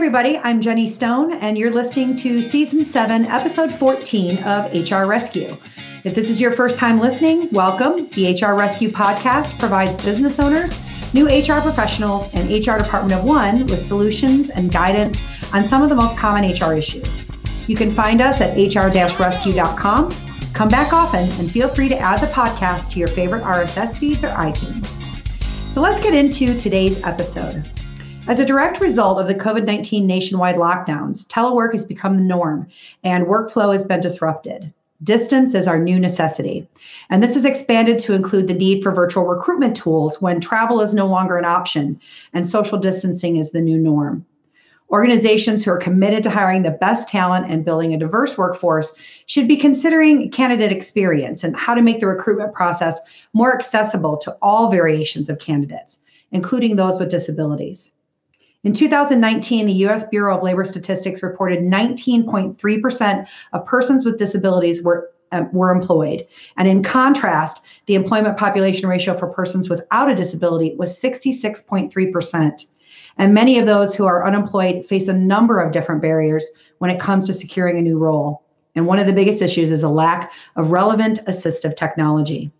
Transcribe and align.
everybody. 0.00 0.38
I'm 0.38 0.62
Jenny 0.62 0.86
Stone, 0.86 1.34
and 1.34 1.58
you're 1.58 1.70
listening 1.70 2.16
to 2.16 2.42
Season 2.42 2.82
7, 2.82 3.26
Episode 3.26 3.70
14 3.70 4.38
of 4.44 4.72
HR 4.72 5.04
Rescue. 5.04 5.54
If 6.04 6.14
this 6.14 6.30
is 6.30 6.40
your 6.40 6.52
first 6.52 6.78
time 6.78 6.98
listening, 6.98 7.50
welcome. 7.52 8.08
The 8.14 8.32
HR 8.32 8.54
Rescue 8.54 8.90
podcast 8.90 9.58
provides 9.58 10.02
business 10.02 10.40
owners, 10.40 10.80
new 11.12 11.26
HR 11.26 11.60
professionals, 11.60 12.32
and 12.32 12.48
HR 12.48 12.78
department 12.78 13.20
of 13.20 13.26
one 13.26 13.66
with 13.66 13.78
solutions 13.78 14.48
and 14.48 14.72
guidance 14.72 15.20
on 15.52 15.66
some 15.66 15.82
of 15.82 15.90
the 15.90 15.96
most 15.96 16.16
common 16.16 16.50
HR 16.50 16.72
issues. 16.72 17.22
You 17.66 17.76
can 17.76 17.92
find 17.92 18.22
us 18.22 18.40
at 18.40 18.56
hr-rescue.com. 18.56 20.14
Come 20.54 20.68
back 20.70 20.94
often 20.94 21.28
and 21.32 21.50
feel 21.50 21.68
free 21.68 21.90
to 21.90 21.98
add 21.98 22.22
the 22.22 22.28
podcast 22.28 22.88
to 22.92 22.98
your 22.98 23.08
favorite 23.08 23.42
RSS 23.42 23.98
feeds 23.98 24.24
or 24.24 24.28
iTunes. 24.28 24.98
So 25.70 25.82
let's 25.82 26.00
get 26.00 26.14
into 26.14 26.58
today's 26.58 27.02
episode. 27.04 27.70
As 28.28 28.38
a 28.38 28.46
direct 28.46 28.80
result 28.80 29.18
of 29.18 29.26
the 29.26 29.34
COVID 29.34 29.64
19 29.64 30.06
nationwide 30.06 30.56
lockdowns, 30.56 31.26
telework 31.26 31.72
has 31.72 31.84
become 31.84 32.16
the 32.16 32.22
norm 32.22 32.68
and 33.02 33.26
workflow 33.26 33.72
has 33.72 33.84
been 33.84 34.00
disrupted. 34.00 34.72
Distance 35.02 35.54
is 35.54 35.66
our 35.66 35.78
new 35.78 35.98
necessity. 35.98 36.68
And 37.08 37.22
this 37.22 37.34
has 37.34 37.46
expanded 37.46 37.98
to 38.00 38.12
include 38.12 38.46
the 38.46 38.54
need 38.54 38.82
for 38.82 38.92
virtual 38.92 39.24
recruitment 39.24 39.74
tools 39.74 40.20
when 40.20 40.40
travel 40.40 40.80
is 40.82 40.94
no 40.94 41.06
longer 41.06 41.38
an 41.38 41.46
option 41.46 41.98
and 42.34 42.46
social 42.46 42.78
distancing 42.78 43.36
is 43.36 43.50
the 43.50 43.62
new 43.62 43.78
norm. 43.78 44.26
Organizations 44.90 45.64
who 45.64 45.70
are 45.70 45.78
committed 45.78 46.22
to 46.24 46.30
hiring 46.30 46.62
the 46.62 46.72
best 46.72 47.08
talent 47.08 47.50
and 47.50 47.64
building 47.64 47.94
a 47.94 47.98
diverse 47.98 48.36
workforce 48.36 48.92
should 49.26 49.48
be 49.48 49.56
considering 49.56 50.30
candidate 50.30 50.72
experience 50.72 51.42
and 51.42 51.56
how 51.56 51.74
to 51.74 51.82
make 51.82 52.00
the 52.00 52.06
recruitment 52.06 52.52
process 52.52 53.00
more 53.32 53.54
accessible 53.54 54.18
to 54.18 54.36
all 54.42 54.70
variations 54.70 55.30
of 55.30 55.38
candidates, 55.38 56.00
including 56.32 56.76
those 56.76 57.00
with 57.00 57.10
disabilities. 57.10 57.92
In 58.62 58.74
2019, 58.74 59.66
the 59.66 59.72
US 59.86 60.04
Bureau 60.08 60.36
of 60.36 60.42
Labor 60.42 60.64
Statistics 60.64 61.22
reported 61.22 61.60
19.3% 61.60 63.26
of 63.54 63.64
persons 63.64 64.04
with 64.04 64.18
disabilities 64.18 64.82
were 64.82 65.10
um, 65.32 65.48
were 65.52 65.70
employed. 65.70 66.26
And 66.56 66.66
in 66.66 66.82
contrast, 66.82 67.62
the 67.86 67.94
employment 67.94 68.36
population 68.36 68.88
ratio 68.88 69.16
for 69.16 69.28
persons 69.28 69.70
without 69.70 70.10
a 70.10 70.14
disability 70.14 70.74
was 70.76 71.00
66.3%. 71.00 72.64
And 73.16 73.32
many 73.32 73.58
of 73.58 73.66
those 73.66 73.94
who 73.94 74.06
are 74.06 74.26
unemployed 74.26 74.84
face 74.84 75.06
a 75.06 75.12
number 75.12 75.60
of 75.60 75.72
different 75.72 76.02
barriers 76.02 76.50
when 76.78 76.90
it 76.90 76.98
comes 76.98 77.26
to 77.26 77.34
securing 77.34 77.78
a 77.78 77.82
new 77.82 77.96
role. 77.96 78.42
And 78.74 78.86
one 78.86 78.98
of 78.98 79.06
the 79.06 79.12
biggest 79.12 79.40
issues 79.40 79.70
is 79.70 79.84
a 79.84 79.88
lack 79.88 80.32
of 80.56 80.72
relevant 80.72 81.24
assistive 81.26 81.76
technology. 81.76 82.50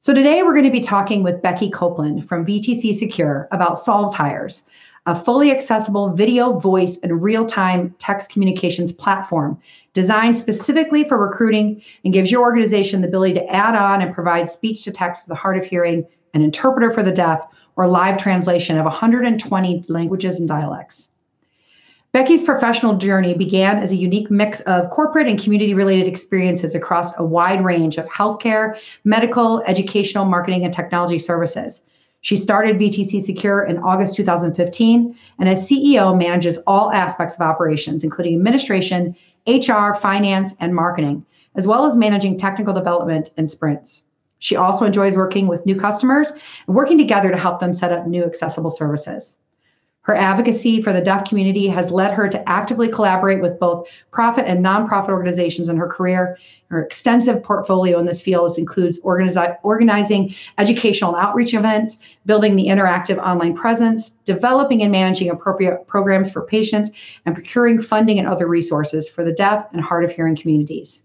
So 0.00 0.12
today 0.12 0.42
we're 0.42 0.52
going 0.52 0.64
to 0.64 0.70
be 0.70 0.80
talking 0.80 1.22
with 1.22 1.40
Becky 1.42 1.70
Copeland 1.70 2.28
from 2.28 2.44
VTC 2.44 2.94
Secure 2.94 3.48
about 3.52 3.78
Solves 3.78 4.14
Hires, 4.14 4.64
a 5.06 5.14
fully 5.14 5.50
accessible 5.50 6.10
video, 6.10 6.58
voice, 6.58 6.98
and 7.02 7.22
real 7.22 7.44
time 7.44 7.94
text 7.98 8.30
communications 8.30 8.90
platform 8.90 9.60
designed 9.92 10.36
specifically 10.36 11.04
for 11.04 11.18
recruiting 11.18 11.82
and 12.04 12.14
gives 12.14 12.30
your 12.30 12.42
organization 12.42 13.00
the 13.00 13.08
ability 13.08 13.34
to 13.34 13.46
add 13.46 13.74
on 13.74 14.00
and 14.00 14.14
provide 14.14 14.48
speech 14.48 14.82
to 14.84 14.90
text 14.90 15.24
for 15.24 15.28
the 15.28 15.34
hard 15.34 15.58
of 15.58 15.64
hearing, 15.64 16.06
an 16.32 16.40
interpreter 16.40 16.90
for 16.90 17.02
the 17.02 17.12
deaf, 17.12 17.46
or 17.76 17.86
live 17.86 18.16
translation 18.18 18.78
of 18.78 18.84
120 18.84 19.84
languages 19.88 20.38
and 20.38 20.48
dialects. 20.48 21.10
Becky's 22.12 22.44
professional 22.44 22.96
journey 22.96 23.34
began 23.34 23.82
as 23.82 23.90
a 23.90 23.96
unique 23.96 24.30
mix 24.30 24.60
of 24.60 24.88
corporate 24.90 25.26
and 25.26 25.42
community 25.42 25.74
related 25.74 26.06
experiences 26.06 26.72
across 26.74 27.18
a 27.18 27.24
wide 27.24 27.64
range 27.64 27.98
of 27.98 28.06
healthcare, 28.06 28.78
medical, 29.02 29.62
educational, 29.66 30.24
marketing, 30.24 30.64
and 30.64 30.72
technology 30.72 31.18
services. 31.18 31.82
She 32.24 32.36
started 32.36 32.78
VTC 32.78 33.20
Secure 33.20 33.64
in 33.64 33.76
August 33.80 34.14
2015 34.14 35.14
and 35.38 35.46
as 35.46 35.68
CEO 35.68 36.16
manages 36.16 36.56
all 36.66 36.90
aspects 36.90 37.34
of 37.34 37.42
operations, 37.42 38.02
including 38.02 38.34
administration, 38.34 39.14
HR, 39.46 39.92
finance, 39.92 40.54
and 40.58 40.74
marketing, 40.74 41.26
as 41.54 41.66
well 41.66 41.84
as 41.84 41.98
managing 41.98 42.38
technical 42.38 42.72
development 42.72 43.28
and 43.36 43.50
sprints. 43.50 44.04
She 44.38 44.56
also 44.56 44.86
enjoys 44.86 45.18
working 45.18 45.48
with 45.48 45.66
new 45.66 45.78
customers 45.78 46.32
and 46.66 46.74
working 46.74 46.96
together 46.96 47.30
to 47.30 47.36
help 47.36 47.60
them 47.60 47.74
set 47.74 47.92
up 47.92 48.06
new 48.06 48.24
accessible 48.24 48.70
services. 48.70 49.36
Her 50.04 50.14
advocacy 50.14 50.82
for 50.82 50.92
the 50.92 51.00
deaf 51.00 51.26
community 51.26 51.66
has 51.68 51.90
led 51.90 52.12
her 52.12 52.28
to 52.28 52.48
actively 52.48 52.88
collaborate 52.88 53.40
with 53.40 53.58
both 53.58 53.88
profit 54.10 54.44
and 54.46 54.62
nonprofit 54.62 55.08
organizations 55.08 55.70
in 55.70 55.78
her 55.78 55.88
career. 55.88 56.38
Her 56.68 56.82
extensive 56.82 57.42
portfolio 57.42 57.98
in 57.98 58.04
this 58.04 58.20
field 58.20 58.58
includes 58.58 59.00
organizi- 59.00 59.56
organizing 59.62 60.34
educational 60.58 61.16
outreach 61.16 61.54
events, 61.54 61.98
building 62.26 62.54
the 62.54 62.66
interactive 62.66 63.16
online 63.18 63.54
presence, 63.54 64.10
developing 64.26 64.82
and 64.82 64.92
managing 64.92 65.30
appropriate 65.30 65.86
programs 65.86 66.30
for 66.30 66.42
patients, 66.42 66.90
and 67.24 67.34
procuring 67.34 67.80
funding 67.80 68.18
and 68.18 68.28
other 68.28 68.46
resources 68.46 69.08
for 69.08 69.24
the 69.24 69.32
deaf 69.32 69.66
and 69.72 69.80
hard 69.80 70.04
of 70.04 70.10
hearing 70.10 70.36
communities. 70.36 71.02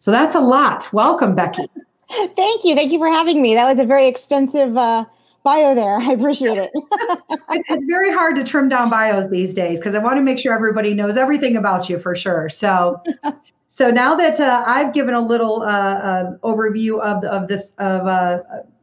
So 0.00 0.10
that's 0.10 0.34
a 0.34 0.40
lot. 0.40 0.92
Welcome, 0.92 1.36
Becky. 1.36 1.68
Thank 2.10 2.64
you. 2.64 2.74
Thank 2.74 2.90
you 2.90 2.98
for 2.98 3.08
having 3.08 3.40
me. 3.40 3.54
That 3.54 3.66
was 3.66 3.78
a 3.78 3.84
very 3.84 4.08
extensive 4.08 4.76
uh, 4.76 5.04
bio 5.46 5.74
there. 5.76 5.96
I 6.00 6.12
appreciate 6.12 6.58
it. 6.58 6.70
it's, 7.50 7.70
it's, 7.70 7.84
very 7.84 8.12
hard 8.12 8.34
to 8.36 8.44
trim 8.44 8.68
down 8.68 8.90
bios 8.90 9.30
these 9.30 9.54
days 9.54 9.78
because 9.78 9.94
I 9.94 10.00
want 10.00 10.16
to 10.16 10.22
make 10.22 10.38
sure 10.38 10.52
everybody 10.52 10.92
knows 10.92 11.16
everything 11.16 11.56
about 11.56 11.88
you 11.88 11.98
for 11.98 12.14
sure. 12.14 12.48
So, 12.50 13.00
so 13.68 13.90
now 13.90 14.14
that 14.16 14.40
uh, 14.40 14.64
I've 14.66 14.92
given 14.92 15.14
a 15.14 15.20
little 15.20 15.62
uh, 15.62 15.66
uh, 15.66 16.36
overview 16.38 17.00
of 17.00 17.24
of 17.24 17.48
this 17.48 17.72
of 17.78 18.06
uh, 18.06 18.42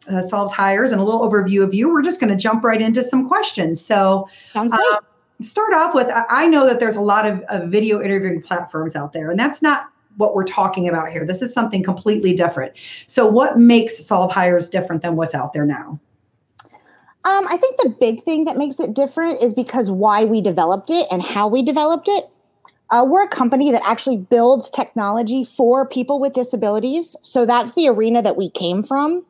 uh, 0.09 0.22
Solves 0.22 0.53
Hires 0.53 0.91
and 0.91 1.01
a 1.01 1.03
little 1.03 1.22
overview 1.22 1.63
of 1.63 1.74
you, 1.74 1.90
we're 1.90 2.01
just 2.01 2.19
going 2.19 2.31
to 2.31 2.41
jump 2.41 2.63
right 2.63 2.81
into 2.81 3.03
some 3.03 3.28
questions. 3.28 3.84
So, 3.84 4.28
sounds 4.53 4.72
great. 4.72 4.81
Um, 4.94 5.00
start 5.41 5.74
off 5.74 5.94
with 5.94 6.09
I 6.30 6.47
know 6.47 6.66
that 6.66 6.80
there's 6.80 6.95
a 6.95 7.01
lot 7.01 7.25
of, 7.25 7.41
of 7.50 7.69
video 7.69 8.01
interviewing 8.01 8.41
platforms 8.41 8.95
out 8.95 9.12
there, 9.12 9.30
and 9.30 9.40
that's 9.40 9.62
not 9.62 9.90
what 10.16 10.34
we're 10.34 10.45
talking 10.45 10.88
about 10.88 11.12
here. 11.12 11.25
This 11.25 11.41
is 11.41 11.53
something 11.53 11.84
completely 11.84 12.34
different. 12.35 12.72
So, 13.07 13.28
what 13.28 13.59
makes 13.59 14.06
Solves 14.06 14.34
Hires 14.34 14.69
different 14.69 15.01
than 15.01 15.18
what's 15.18 15.35
out 15.35 15.51
there 15.51 15.66
now? 15.66 16.00
Um, 17.25 17.47
I 17.47 17.56
think 17.57 17.78
the 17.78 17.95
big 18.00 18.23
thing 18.23 18.45
that 18.45 18.57
makes 18.57 18.79
it 18.79 18.94
different 18.94 19.41
is 19.41 19.53
because 19.53 19.89
why 19.89 20.25
we 20.25 20.41
developed 20.41 20.89
it 20.89 21.07
and 21.09 21.22
how 21.22 21.47
we 21.47 21.63
developed 21.63 22.07
it. 22.09 22.29
Uh, 22.89 23.06
we're 23.07 23.23
a 23.23 23.29
company 23.29 23.72
that 23.72 23.81
actually 23.85 24.17
builds 24.17 24.69
technology 24.69 25.44
for 25.44 25.88
people 25.88 26.19
with 26.19 26.33
disabilities. 26.33 27.16
So 27.22 27.45
that's 27.45 27.75
the 27.75 27.88
arena 27.88 28.22
that 28.22 28.35
we 28.35 28.50
came 28.50 28.83
from. 28.83 29.25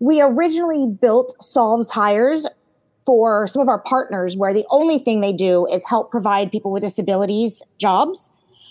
We 0.00 0.20
originally 0.20 0.86
built 0.86 1.34
Solves 1.42 1.90
Hires 1.90 2.46
for 3.06 3.46
some 3.46 3.62
of 3.62 3.68
our 3.68 3.78
partners 3.78 4.36
where 4.36 4.52
the 4.52 4.66
only 4.70 4.98
thing 4.98 5.20
they 5.20 5.32
do 5.32 5.66
is 5.66 5.86
help 5.86 6.10
provide 6.10 6.50
people 6.50 6.70
with 6.72 6.82
disabilities 6.82 7.62
jobs. 7.78 8.30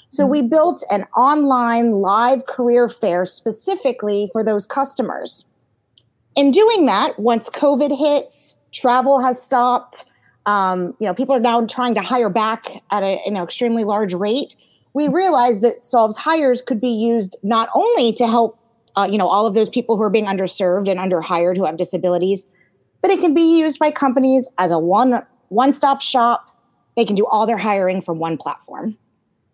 So 0.10 0.26
we 0.26 0.40
mm-hmm. 0.40 0.50
built 0.50 0.84
an 0.92 1.06
online 1.16 1.92
live 1.92 2.46
career 2.46 2.90
fair 2.90 3.26
specifically 3.26 4.30
for 4.32 4.44
those 4.44 4.66
customers. 4.66 5.46
In 6.36 6.52
doing 6.52 6.86
that, 6.86 7.20
once 7.20 7.50
COVID 7.50 7.98
hits, 7.98 8.56
travel 8.72 9.22
has 9.22 9.42
stopped, 9.42 10.06
um, 10.46 10.96
you 11.00 11.08
know, 11.08 11.14
people 11.14 11.36
are 11.36 11.40
now 11.40 11.66
trying 11.66 11.96
to 11.96 12.02
hire 12.02 12.30
back 12.30 12.84
at 12.92 13.04
a, 13.04 13.22
an 13.26 13.36
extremely 13.36 13.84
large 13.84 14.14
rate. 14.14 14.56
We 14.94 15.08
realized 15.08 15.62
that 15.62 15.86
Solves 15.86 16.18
Hires 16.18 16.62
could 16.62 16.80
be 16.80 16.90
used 16.90 17.36
not 17.44 17.70
only 17.74 18.14
to 18.14 18.28
help, 18.28 18.60
uh, 18.96 19.08
you 19.10 19.18
know, 19.18 19.28
all 19.28 19.46
of 19.46 19.54
those 19.54 19.70
people 19.70 19.98
who 19.98 20.04
are 20.04 20.10
being 20.10 20.26
underserved 20.26 20.90
and 20.90 21.00
underhired 21.00 21.58
who 21.58 21.66
have 21.66 21.78
disabilities, 21.78 22.46
but 23.02 23.12
it 23.12 23.20
can 23.20 23.34
be 23.34 23.60
used 23.60 23.80
by 23.80 23.92
companies 23.92 24.50
as 24.58 24.72
a 24.72 24.80
one 24.80 25.22
one 25.50 25.74
stop 25.74 26.02
shop. 26.02 26.56
They 26.96 27.06
can 27.06 27.16
do 27.16 27.26
all 27.28 27.46
their 27.46 27.58
hiring 27.58 28.02
from 28.02 28.20
one 28.20 28.38
platform. 28.38 28.98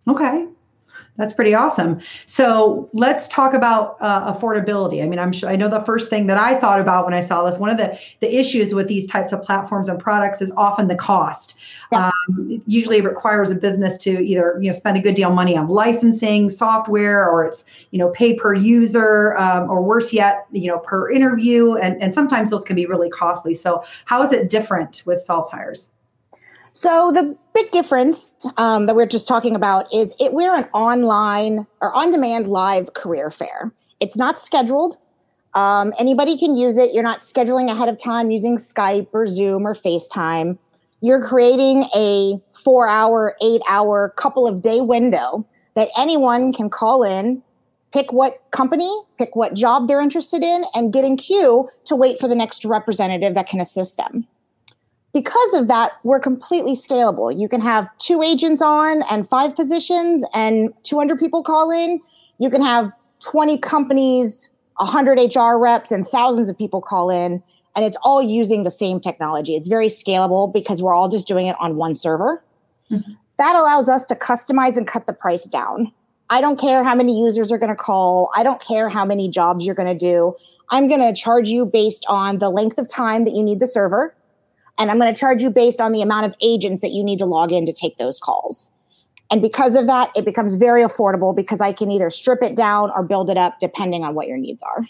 Okay. 0.08 0.48
That's 1.18 1.34
pretty 1.34 1.54
awesome. 1.54 2.02
So 2.26 2.90
let's 2.92 3.30
talk 3.30 3.54
about 3.54 3.96
uh, 4.02 4.34
affordability. 4.34 5.02
I 5.02 5.08
mean, 5.08 5.18
I'm 5.18 5.32
sure 5.32 5.50
I 5.50 5.56
know 5.56 5.70
the 5.70 5.84
first 5.86 6.10
thing 6.10 6.28
that 6.28 6.38
I 6.38 6.56
thought 6.60 6.82
about 6.82 7.06
when 7.06 7.14
I 7.14 7.22
saw 7.22 7.50
this. 7.50 7.58
One 7.58 7.70
of 7.70 7.78
the 7.78 7.98
the 8.20 8.38
issues 8.38 8.74
with 8.74 8.90
these 8.90 9.08
types 9.08 9.32
of 9.32 9.42
platforms 9.42 9.88
and 9.88 9.98
products 9.98 10.42
is 10.42 10.52
often 10.58 10.90
the 10.90 10.96
cost. 10.96 11.56
Yeah. 11.92 12.08
Um, 12.08 12.48
it 12.52 12.64
usually 12.68 13.00
requires 13.00 13.50
a 13.50 13.56
business 13.56 13.98
to 14.00 14.12
either 14.12 14.58
you 14.60 14.68
know 14.68 14.74
spend 14.74 14.98
a 14.98 15.02
good 15.02 15.16
deal 15.16 15.30
of 15.30 15.36
money 15.36 15.56
on 15.56 15.70
licensing 15.70 16.50
software, 16.50 17.30
or 17.30 17.46
it's 17.46 17.64
you 17.92 18.00
know 18.00 18.10
pay 18.10 18.36
per 18.36 18.54
user, 18.54 19.38
um, 19.38 19.70
or 19.70 19.82
worse 19.82 20.12
yet, 20.12 20.46
you 20.52 20.68
know 20.68 20.80
per 20.80 21.10
interview, 21.10 21.76
and 21.76 22.02
and 22.02 22.14
sometimes 22.14 22.50
those 22.50 22.66
can 22.66 22.76
be 22.76 22.86
really 22.86 23.10
costly. 23.10 23.54
So 23.54 23.84
how 24.04 24.22
is 24.22 24.34
it 24.34 24.50
different 24.50 25.02
with 25.06 25.22
Solves 25.22 25.50
Hires? 25.50 25.90
So 26.76 27.14
the 27.14 27.38
big 27.54 27.72
difference 27.72 28.34
um, 28.58 28.86
that 28.88 28.98
we're 28.98 29.06
just 29.06 29.30
talking 29.30 29.56
about 29.56 29.92
is 29.94 30.14
it, 30.20 30.34
we're 30.34 30.54
an 30.54 30.66
online 30.74 31.66
or 31.80 31.96
on-demand 31.96 32.50
live 32.50 32.94
career 32.94 33.30
fair. 33.32 33.72
It's 34.02 34.18
not 34.18 34.38
scheduled. 34.38 34.98
Um, 35.54 35.94
anybody 35.98 36.38
can 36.38 36.58
use 36.58 36.78
it. 36.78 36.94
You're 36.94 37.02
not 37.02 37.20
scheduling 37.20 37.72
ahead 37.72 37.88
of 37.88 37.98
time 37.98 38.30
using 38.30 38.58
Skype 38.58 39.08
or 39.14 39.26
Zoom 39.26 39.66
or 39.66 39.74
FaceTime. 39.74 40.58
You're 41.00 41.22
creating 41.22 41.86
a 41.96 42.42
four-hour, 42.52 43.38
eight-hour, 43.42 44.14
couple 44.18 44.46
of 44.46 44.62
day 44.62 44.82
window 44.82 45.48
that 45.76 45.88
anyone 45.98 46.52
can 46.52 46.70
call 46.70 47.04
in, 47.04 47.42
pick 47.94 48.12
what 48.12 48.44
company, 48.52 48.94
pick 49.18 49.38
what 49.38 49.54
job 49.54 49.88
they're 49.88 50.02
interested 50.02 50.44
in, 50.44 50.66
and 50.76 50.92
get 50.92 51.06
in 51.06 51.16
queue 51.16 51.70
to 51.86 51.96
wait 51.96 52.20
for 52.20 52.28
the 52.28 52.36
next 52.36 52.66
representative 52.66 53.34
that 53.34 53.48
can 53.48 53.62
assist 53.62 53.96
them. 53.96 54.28
Because 55.16 55.54
of 55.54 55.70
that, 55.70 55.94
we're 56.04 56.20
completely 56.20 56.74
scalable. 56.74 57.34
You 57.40 57.48
can 57.48 57.62
have 57.62 57.88
two 58.00 58.22
agents 58.22 58.62
on 58.62 59.02
and 59.10 59.26
five 59.26 59.56
positions, 59.56 60.26
and 60.34 60.74
200 60.84 61.18
people 61.18 61.42
call 61.42 61.72
in. 61.72 62.02
You 62.38 62.50
can 62.50 62.62
have 62.62 62.92
20 63.24 63.58
companies, 63.60 64.50
100 64.76 65.34
HR 65.34 65.58
reps, 65.58 65.90
and 65.90 66.06
thousands 66.06 66.50
of 66.50 66.58
people 66.58 66.82
call 66.82 67.10
in. 67.10 67.42
And 67.78 67.86
it's 67.86 67.96
all 68.04 68.22
using 68.22 68.66
the 68.66 68.72
same 68.72 69.00
technology. 69.00 69.56
It's 69.56 69.70
very 69.70 69.88
scalable 69.88 70.52
because 70.52 70.82
we're 70.82 70.94
all 70.94 71.08
just 71.08 71.30
doing 71.30 71.48
it 71.48 71.56
on 71.62 71.78
one 71.78 71.96
server. 71.96 72.44
Mm-hmm. 72.92 73.14
That 73.38 73.56
allows 73.56 73.88
us 73.88 74.06
to 74.08 74.16
customize 74.16 74.76
and 74.76 74.86
cut 74.86 75.06
the 75.06 75.14
price 75.14 75.46
down. 75.46 75.94
I 76.30 76.42
don't 76.42 76.60
care 76.60 76.84
how 76.84 76.94
many 76.94 77.18
users 77.24 77.54
are 77.54 77.58
going 77.58 77.70
to 77.70 77.82
call. 77.82 78.32
I 78.36 78.44
don't 78.44 78.60
care 78.60 78.90
how 78.90 79.06
many 79.06 79.30
jobs 79.30 79.66
you're 79.66 79.76
going 79.76 79.98
to 79.98 79.98
do. 79.98 80.36
I'm 80.72 80.90
going 80.90 81.00
to 81.00 81.18
charge 81.18 81.48
you 81.48 81.66
based 81.66 82.06
on 82.10 82.40
the 82.40 82.50
length 82.50 82.78
of 82.78 82.90
time 82.90 83.24
that 83.24 83.34
you 83.34 83.44
need 83.44 83.62
the 83.62 83.68
server. 83.68 84.14
And 84.78 84.92
I'm 84.92 85.00
going 85.00 85.14
to 85.14 85.20
charge 85.20 85.42
you 85.42 85.50
based 85.50 85.80
on 85.80 85.92
the 85.92 86.02
amount 86.02 86.26
of 86.26 86.36
agents 86.42 86.82
that 86.82 86.92
you 86.92 87.04
need 87.04 87.20
to 87.20 87.26
log 87.26 87.52
in 87.52 87.66
to 87.66 87.74
take 87.74 87.98
those 87.98 88.20
calls. 88.20 88.72
And 89.32 89.42
because 89.42 89.76
of 89.76 89.88
that, 89.88 90.12
it 90.16 90.26
becomes 90.26 90.56
very 90.56 90.84
affordable 90.84 91.36
because 91.36 91.62
I 91.62 91.74
can 91.74 91.90
either 91.90 92.10
strip 92.10 92.44
it 92.44 92.56
down 92.56 92.92
or 92.92 93.04
build 93.04 93.30
it 93.30 93.38
up 93.38 93.60
depending 93.60 94.04
on 94.04 94.14
what 94.14 94.28
your 94.28 94.38
needs 94.38 94.62
are. 94.62 94.86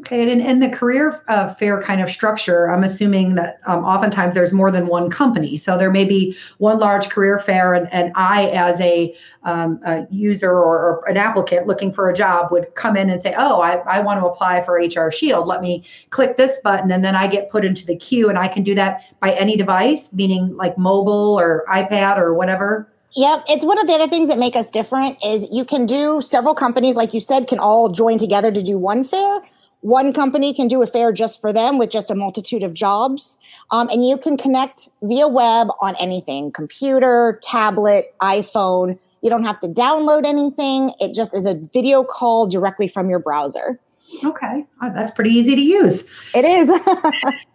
Okay, 0.00 0.30
and 0.30 0.42
in, 0.42 0.60
the 0.60 0.68
career 0.68 1.22
uh, 1.28 1.48
fair 1.54 1.80
kind 1.80 2.02
of 2.02 2.10
structure, 2.10 2.70
I'm 2.70 2.84
assuming 2.84 3.34
that 3.36 3.60
um, 3.64 3.82
oftentimes 3.82 4.34
there's 4.34 4.52
more 4.52 4.70
than 4.70 4.88
one 4.88 5.08
company. 5.08 5.56
So 5.56 5.78
there 5.78 5.90
may 5.90 6.04
be 6.04 6.36
one 6.58 6.78
large 6.78 7.08
career 7.08 7.38
fair, 7.38 7.72
and, 7.72 7.90
and 7.90 8.12
I, 8.14 8.48
as 8.50 8.78
a, 8.82 9.16
um, 9.44 9.80
a 9.86 10.06
user 10.10 10.50
or, 10.50 11.00
or, 11.00 11.08
an 11.08 11.16
applicant 11.16 11.66
looking 11.66 11.94
for 11.94 12.10
a 12.10 12.14
job, 12.14 12.52
would 12.52 12.74
come 12.74 12.94
in 12.94 13.08
and 13.08 13.22
say, 13.22 13.34
Oh, 13.38 13.62
I, 13.62 13.76
I 13.86 14.00
want 14.00 14.20
to 14.20 14.26
apply 14.26 14.62
for 14.64 14.74
HR 14.74 15.10
Shield. 15.10 15.46
Let 15.46 15.62
me 15.62 15.82
click 16.10 16.36
this 16.36 16.58
button, 16.62 16.92
and 16.92 17.02
then 17.02 17.16
I 17.16 17.26
get 17.26 17.50
put 17.50 17.64
into 17.64 17.86
the 17.86 17.96
queue, 17.96 18.28
and 18.28 18.38
I 18.38 18.48
can 18.48 18.62
do 18.62 18.74
that 18.74 19.02
by 19.20 19.32
any 19.32 19.56
device, 19.56 20.12
meaning 20.12 20.54
like 20.56 20.76
mobile 20.76 21.40
or 21.40 21.64
iPad 21.70 22.18
or 22.18 22.34
whatever. 22.34 22.86
Yep, 23.14 23.44
it's 23.48 23.64
one 23.64 23.78
of 23.78 23.86
the 23.86 23.94
other 23.94 24.08
things 24.08 24.28
that 24.28 24.36
make 24.36 24.56
us 24.56 24.70
different 24.70 25.16
is 25.24 25.48
you 25.50 25.64
can 25.64 25.86
do 25.86 26.20
several 26.20 26.54
companies, 26.54 26.96
like 26.96 27.14
you 27.14 27.20
said, 27.20 27.48
can 27.48 27.58
all 27.58 27.88
join 27.88 28.18
together 28.18 28.52
to 28.52 28.62
do 28.62 28.76
one 28.76 29.02
fair 29.02 29.40
one 29.86 30.12
company 30.12 30.52
can 30.52 30.66
do 30.66 30.82
a 30.82 30.86
fair 30.86 31.12
just 31.12 31.40
for 31.40 31.52
them 31.52 31.78
with 31.78 31.90
just 31.90 32.10
a 32.10 32.14
multitude 32.16 32.64
of 32.64 32.74
jobs. 32.74 33.38
Um, 33.70 33.88
and 33.88 34.04
you 34.04 34.18
can 34.18 34.36
connect 34.36 34.88
via 35.00 35.28
web 35.28 35.68
on 35.80 35.94
anything 36.00 36.50
computer, 36.50 37.38
tablet, 37.40 38.12
iPhone. 38.20 38.98
You 39.22 39.30
don't 39.30 39.44
have 39.44 39.60
to 39.60 39.68
download 39.68 40.26
anything. 40.26 40.92
It 40.98 41.14
just 41.14 41.36
is 41.36 41.46
a 41.46 41.54
video 41.72 42.02
call 42.02 42.48
directly 42.48 42.88
from 42.88 43.08
your 43.08 43.20
browser. 43.20 43.78
Okay, 44.24 44.64
oh, 44.82 44.92
that's 44.94 45.10
pretty 45.10 45.30
easy 45.30 45.54
to 45.54 45.60
use. 45.60 46.04
It 46.34 46.44
is. 46.44 46.70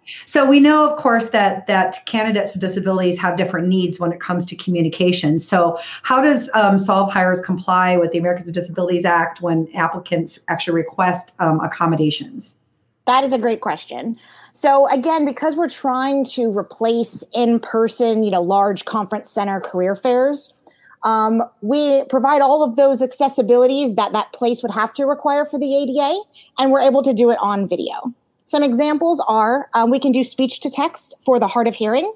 so 0.26 0.50
we 0.50 0.60
know, 0.60 0.90
of 0.90 0.98
course, 0.98 1.30
that 1.30 1.68
that 1.68 1.98
candidates 2.06 2.54
with 2.54 2.62
disabilities 2.62 3.18
have 3.20 3.38
different 3.38 3.68
needs 3.68 4.00
when 4.00 4.12
it 4.12 4.20
comes 4.20 4.46
to 4.48 4.56
communication. 4.56 5.40
So 5.40 5.80
how 6.04 6.22
does 6.22 6.50
um, 6.54 6.80
Solved 6.80 7.12
Hires 7.12 7.42
comply 7.42 7.98
with 7.98 8.12
the 8.12 8.20
Americans 8.20 8.48
with 8.48 8.56
Disabilities 8.56 9.06
Act 9.06 9.42
when 9.42 9.68
applicants 9.76 10.40
actually 10.48 10.76
request 10.76 11.32
um, 11.40 11.60
accommodations? 11.62 12.58
That 13.06 13.24
is 13.24 13.34
a 13.34 13.40
great 13.40 13.62
question. 13.62 14.18
So 14.54 14.90
again, 14.90 15.26
because 15.26 15.56
we're 15.56 15.70
trying 15.70 16.26
to 16.26 16.56
replace 16.56 17.24
in-person, 17.36 18.24
you 18.24 18.32
know, 18.32 18.42
large 18.42 18.86
conference 18.86 19.32
center 19.32 19.60
career 19.60 19.96
fairs, 19.96 20.54
um, 21.04 21.44
we 21.62 22.04
provide 22.06 22.42
all 22.42 22.64
of 22.64 22.76
those 22.76 23.02
accessibilities 23.02 23.96
that 23.96 24.14
that 24.14 24.32
place 24.34 24.62
would 24.62 24.72
have 24.72 24.94
to 24.94 25.06
require 25.06 25.46
for 25.46 25.60
the 25.60 25.76
ADA, 25.76 26.20
and 26.60 26.72
we're 26.72 26.82
able 26.82 27.04
to 27.04 27.14
do 27.14 27.32
it 27.32 27.38
on 27.42 27.68
video. 27.68 28.14
Some 28.46 28.64
examples 28.64 29.24
are 29.28 29.70
um, 29.74 29.90
we 29.90 30.00
can 30.00 30.12
do 30.12 30.24
speech 30.24 30.60
to 30.60 30.70
text 30.70 31.16
for 31.24 31.40
the 31.40 31.48
hard 31.48 31.68
of 31.68 31.76
hearing. 31.76 32.14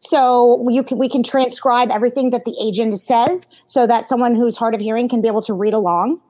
So 0.00 0.68
can, 0.86 0.98
we 0.98 1.08
can 1.08 1.22
transcribe 1.22 1.90
everything 1.90 2.30
that 2.30 2.44
the 2.44 2.54
agent 2.60 3.00
says 3.00 3.48
so 3.66 3.86
that 3.86 4.08
someone 4.08 4.34
who's 4.34 4.56
hard 4.56 4.74
of 4.74 4.80
hearing 4.80 5.08
can 5.08 5.22
be 5.22 5.28
able 5.28 5.42
to 5.42 5.54
read 5.54 5.72
along. 5.72 6.20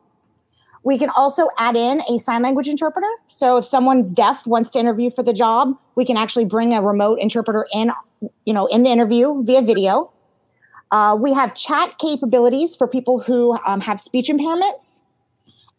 We 0.82 0.98
can 0.98 1.10
also 1.10 1.48
add 1.58 1.76
in 1.76 2.00
a 2.08 2.18
sign 2.18 2.42
language 2.42 2.68
interpreter. 2.68 3.10
So 3.28 3.58
if 3.58 3.64
someone's 3.64 4.12
deaf 4.12 4.46
wants 4.46 4.70
to 4.70 4.78
interview 4.78 5.10
for 5.10 5.22
the 5.22 5.32
job, 5.32 5.76
we 5.94 6.04
can 6.04 6.16
actually 6.16 6.46
bring 6.46 6.72
a 6.72 6.80
remote 6.80 7.18
interpreter 7.18 7.66
in, 7.74 7.92
you 8.44 8.54
know, 8.54 8.66
in 8.66 8.82
the 8.84 8.90
interview 8.90 9.42
via 9.42 9.62
video. 9.62 10.12
Uh, 10.92 11.16
we 11.18 11.32
have 11.32 11.54
chat 11.54 11.98
capabilities 11.98 12.74
for 12.74 12.88
people 12.88 13.20
who 13.20 13.58
um, 13.66 13.80
have 13.80 14.00
speech 14.00 14.28
impairments. 14.28 15.02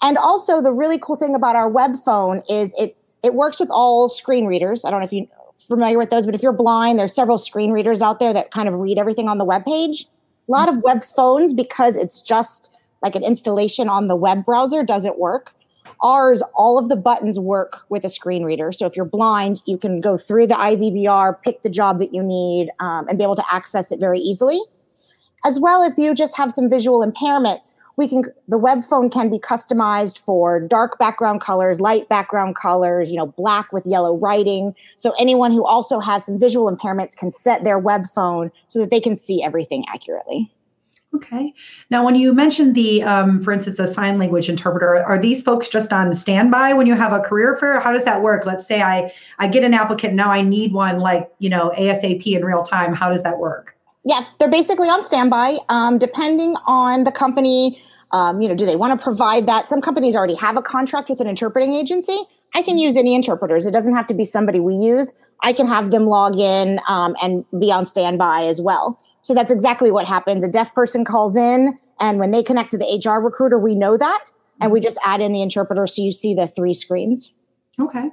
And 0.01 0.17
also, 0.17 0.61
the 0.61 0.71
really 0.71 0.97
cool 0.97 1.15
thing 1.15 1.35
about 1.35 1.55
our 1.55 1.69
web 1.69 1.95
phone 2.03 2.41
is 2.49 2.73
it's 2.77 3.17
it 3.23 3.35
works 3.35 3.59
with 3.59 3.69
all 3.69 4.09
screen 4.09 4.45
readers. 4.45 4.83
I 4.83 4.89
don't 4.89 4.99
know 4.99 5.05
if 5.05 5.13
you're 5.13 5.27
familiar 5.59 5.97
with 5.97 6.09
those, 6.09 6.25
but 6.25 6.33
if 6.33 6.41
you're 6.41 6.53
blind, 6.53 6.97
there's 6.97 7.13
several 7.13 7.37
screen 7.37 7.71
readers 7.71 8.01
out 8.01 8.19
there 8.19 8.33
that 8.33 8.51
kind 8.51 8.67
of 8.67 8.75
read 8.75 8.97
everything 8.97 9.27
on 9.27 9.37
the 9.37 9.45
web 9.45 9.63
page. 9.63 10.07
A 10.47 10.51
lot 10.51 10.69
of 10.69 10.81
web 10.81 11.03
phones, 11.03 11.53
because 11.53 11.97
it's 11.97 12.19
just 12.19 12.75
like 13.03 13.15
an 13.15 13.23
installation 13.23 13.89
on 13.89 14.07
the 14.07 14.15
web 14.15 14.43
browser, 14.43 14.83
doesn't 14.83 15.19
work. 15.19 15.53
Ours, 16.01 16.41
all 16.55 16.79
of 16.79 16.89
the 16.89 16.95
buttons 16.95 17.39
work 17.39 17.83
with 17.89 18.03
a 18.03 18.09
screen 18.09 18.43
reader. 18.43 18.71
So 18.71 18.87
if 18.87 18.95
you're 18.95 19.05
blind, 19.05 19.61
you 19.65 19.77
can 19.77 20.01
go 20.01 20.17
through 20.17 20.47
the 20.47 20.55
IVVR, 20.55 21.39
pick 21.43 21.61
the 21.61 21.69
job 21.69 21.99
that 21.99 22.11
you 22.11 22.23
need, 22.23 22.69
um, 22.79 23.07
and 23.07 23.19
be 23.19 23.23
able 23.23 23.35
to 23.35 23.53
access 23.53 23.91
it 23.91 23.99
very 23.99 24.19
easily. 24.19 24.59
As 25.43 25.59
well, 25.59 25.83
if 25.83 25.97
you 25.97 26.13
just 26.13 26.37
have 26.37 26.51
some 26.51 26.69
visual 26.69 27.05
impairments, 27.05 27.75
we 27.97 28.07
can 28.07 28.23
the 28.47 28.57
web 28.57 28.83
phone 28.83 29.09
can 29.09 29.29
be 29.29 29.39
customized 29.39 30.19
for 30.19 30.59
dark 30.59 30.97
background 30.97 31.41
colors, 31.41 31.79
light 31.79 32.07
background 32.09 32.55
colors, 32.55 33.11
you 33.11 33.17
know, 33.17 33.27
black 33.27 33.71
with 33.73 33.85
yellow 33.85 34.15
writing. 34.15 34.73
So 34.97 35.13
anyone 35.19 35.51
who 35.51 35.65
also 35.65 35.99
has 35.99 36.25
some 36.25 36.39
visual 36.39 36.75
impairments 36.75 37.15
can 37.15 37.31
set 37.31 37.63
their 37.63 37.79
web 37.79 38.07
phone 38.07 38.51
so 38.67 38.79
that 38.79 38.91
they 38.91 38.99
can 38.99 39.15
see 39.15 39.43
everything 39.43 39.85
accurately. 39.93 40.51
Okay. 41.13 41.53
Now, 41.89 42.05
when 42.05 42.15
you 42.15 42.33
mentioned 42.33 42.73
the, 42.73 43.03
um, 43.03 43.41
for 43.41 43.51
instance, 43.51 43.75
the 43.75 43.85
sign 43.85 44.17
language 44.17 44.47
interpreter, 44.47 45.03
are 45.03 45.19
these 45.19 45.43
folks 45.43 45.67
just 45.67 45.91
on 45.91 46.13
standby 46.13 46.71
when 46.71 46.87
you 46.87 46.95
have 46.95 47.11
a 47.11 47.19
career 47.19 47.57
fair? 47.57 47.81
How 47.81 47.91
does 47.91 48.05
that 48.05 48.21
work? 48.21 48.45
Let's 48.45 48.65
say 48.65 48.81
I 48.81 49.11
I 49.37 49.49
get 49.49 49.63
an 49.63 49.73
applicant 49.73 50.13
now, 50.13 50.31
I 50.31 50.41
need 50.41 50.71
one 50.71 50.99
like 50.99 51.29
you 51.39 51.49
know 51.49 51.73
ASAP 51.77 52.25
in 52.25 52.45
real 52.45 52.63
time. 52.63 52.93
How 52.93 53.09
does 53.09 53.23
that 53.23 53.39
work? 53.39 53.75
Yeah, 54.03 54.25
they're 54.39 54.49
basically 54.49 54.89
on 54.89 55.03
standby. 55.03 55.57
Um, 55.69 55.97
depending 55.97 56.55
on 56.65 57.03
the 57.03 57.11
company, 57.11 57.81
um, 58.11 58.41
you 58.41 58.49
know, 58.49 58.55
do 58.55 58.65
they 58.65 58.75
want 58.75 58.97
to 58.97 59.03
provide 59.03 59.45
that? 59.47 59.67
Some 59.69 59.81
companies 59.81 60.15
already 60.15 60.35
have 60.35 60.57
a 60.57 60.61
contract 60.61 61.09
with 61.09 61.19
an 61.19 61.27
interpreting 61.27 61.73
agency. 61.73 62.17
I 62.55 62.63
can 62.63 62.77
use 62.77 62.97
any 62.97 63.15
interpreters. 63.15 63.65
It 63.65 63.71
doesn't 63.71 63.95
have 63.95 64.07
to 64.07 64.13
be 64.13 64.25
somebody 64.25 64.59
we 64.59 64.75
use. 64.75 65.13
I 65.41 65.53
can 65.53 65.67
have 65.67 65.91
them 65.91 66.05
log 66.05 66.37
in 66.37 66.79
um, 66.87 67.15
and 67.21 67.45
be 67.59 67.71
on 67.71 67.85
standby 67.85 68.43
as 68.43 68.61
well. 68.61 68.99
So 69.21 69.33
that's 69.33 69.51
exactly 69.51 69.91
what 69.91 70.05
happens. 70.05 70.43
A 70.43 70.47
deaf 70.47 70.73
person 70.73 71.05
calls 71.05 71.37
in, 71.37 71.77
and 71.99 72.19
when 72.19 72.31
they 72.31 72.43
connect 72.43 72.71
to 72.71 72.77
the 72.77 73.01
HR 73.05 73.23
recruiter, 73.23 73.59
we 73.59 73.75
know 73.75 73.97
that, 73.97 74.25
and 74.59 74.71
we 74.71 74.79
just 74.79 74.97
add 75.05 75.21
in 75.21 75.31
the 75.31 75.41
interpreter 75.41 75.85
so 75.87 76.01
you 76.01 76.11
see 76.11 76.33
the 76.33 76.47
three 76.47 76.73
screens. 76.73 77.31
Okay. 77.79 78.09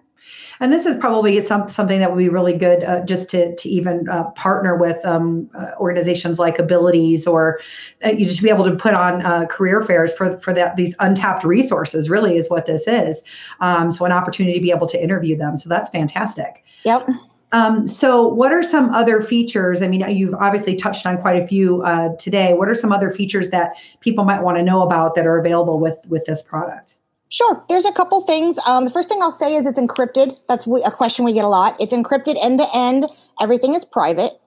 And 0.60 0.72
this 0.72 0.86
is 0.86 0.96
probably 0.96 1.40
some, 1.40 1.68
something 1.68 2.00
that 2.00 2.10
would 2.10 2.18
be 2.18 2.28
really 2.28 2.56
good 2.56 2.82
uh, 2.84 3.04
just 3.04 3.30
to, 3.30 3.54
to 3.56 3.68
even 3.68 4.08
uh, 4.08 4.24
partner 4.32 4.76
with 4.76 5.04
um, 5.04 5.48
uh, 5.54 5.72
organizations 5.78 6.38
like 6.38 6.58
Abilities 6.58 7.26
or 7.26 7.60
uh, 8.04 8.10
you 8.10 8.26
just 8.26 8.42
be 8.42 8.50
able 8.50 8.64
to 8.64 8.74
put 8.74 8.94
on 8.94 9.22
uh, 9.22 9.46
career 9.46 9.82
fairs 9.82 10.12
for, 10.12 10.38
for 10.38 10.52
that 10.52 10.76
these 10.76 10.94
untapped 11.00 11.44
resources 11.44 12.10
really 12.10 12.36
is 12.36 12.50
what 12.50 12.66
this 12.66 12.86
is. 12.86 13.22
Um, 13.60 13.92
so 13.92 14.04
an 14.04 14.12
opportunity 14.12 14.58
to 14.58 14.62
be 14.62 14.70
able 14.70 14.88
to 14.88 15.02
interview 15.02 15.36
them. 15.36 15.56
So 15.56 15.68
that's 15.68 15.88
fantastic. 15.88 16.64
Yep. 16.84 17.08
Um, 17.52 17.88
so, 17.88 18.28
what 18.28 18.52
are 18.52 18.62
some 18.62 18.90
other 18.90 19.22
features? 19.22 19.80
I 19.80 19.88
mean, 19.88 20.04
you've 20.14 20.34
obviously 20.34 20.76
touched 20.76 21.06
on 21.06 21.16
quite 21.18 21.42
a 21.42 21.46
few 21.46 21.82
uh, 21.82 22.14
today. 22.16 22.52
What 22.52 22.68
are 22.68 22.74
some 22.74 22.92
other 22.92 23.10
features 23.10 23.48
that 23.50 23.72
people 24.00 24.24
might 24.24 24.42
want 24.42 24.58
to 24.58 24.62
know 24.62 24.82
about 24.82 25.14
that 25.14 25.26
are 25.26 25.38
available 25.38 25.80
with 25.80 25.98
with 26.08 26.26
this 26.26 26.42
product? 26.42 26.98
Sure. 27.30 27.62
There's 27.68 27.84
a 27.84 27.92
couple 27.92 28.20
things. 28.22 28.58
Um, 28.66 28.84
the 28.84 28.90
first 28.90 29.08
thing 29.08 29.18
I'll 29.20 29.30
say 29.30 29.54
is 29.54 29.66
it's 29.66 29.78
encrypted. 29.78 30.40
That's 30.48 30.66
a 30.66 30.90
question 30.90 31.24
we 31.24 31.32
get 31.32 31.44
a 31.44 31.48
lot. 31.48 31.76
It's 31.78 31.92
encrypted 31.92 32.42
end 32.42 32.58
to 32.58 32.66
end. 32.74 33.06
Everything 33.40 33.74
is 33.74 33.84
private. 33.84 34.40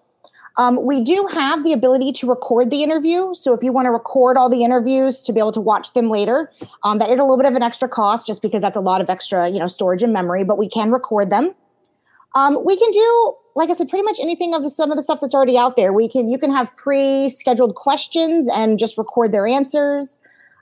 Um, 0.57 0.83
we 0.85 1.01
do 1.01 1.27
have 1.31 1.63
the 1.63 1.73
ability 1.73 2.11
to 2.13 2.27
record 2.27 2.71
the 2.71 2.83
interview. 2.83 3.33
So 3.35 3.53
if 3.53 3.63
you 3.63 3.71
want 3.71 3.85
to 3.85 3.91
record 3.91 4.35
all 4.35 4.49
the 4.49 4.63
interviews 4.63 5.21
to 5.23 5.33
be 5.33 5.39
able 5.39 5.53
to 5.53 5.61
watch 5.61 5.93
them 5.93 6.09
later, 6.09 6.51
um, 6.83 6.97
that 6.97 7.09
is 7.09 7.19
a 7.19 7.23
little 7.23 7.37
bit 7.37 7.45
of 7.45 7.55
an 7.55 7.63
extra 7.63 7.87
cost 7.87 8.27
just 8.27 8.41
because 8.41 8.61
that's 8.61 8.75
a 8.75 8.81
lot 8.81 8.99
of 8.99 9.09
extra, 9.09 9.47
you 9.47 9.59
know, 9.59 9.67
storage 9.67 10.03
and 10.03 10.11
memory, 10.11 10.43
but 10.43 10.57
we 10.57 10.67
can 10.67 10.91
record 10.91 11.29
them. 11.29 11.53
Um, 12.35 12.63
we 12.65 12.77
can 12.77 12.91
do, 12.91 13.35
like 13.55 13.69
I 13.69 13.75
said, 13.75 13.89
pretty 13.89 14.03
much 14.03 14.17
anything 14.21 14.53
of 14.53 14.63
the, 14.63 14.69
some 14.69 14.91
of 14.91 14.97
the 14.97 15.03
stuff 15.03 15.19
that's 15.21 15.35
already 15.35 15.57
out 15.57 15.75
there. 15.75 15.93
We 15.93 16.09
can, 16.09 16.29
you 16.29 16.37
can 16.37 16.51
have 16.51 16.75
pre-scheduled 16.75 17.75
questions 17.75 18.49
and 18.53 18.77
just 18.77 18.97
record 18.97 19.31
their 19.31 19.47
answers. 19.47 20.17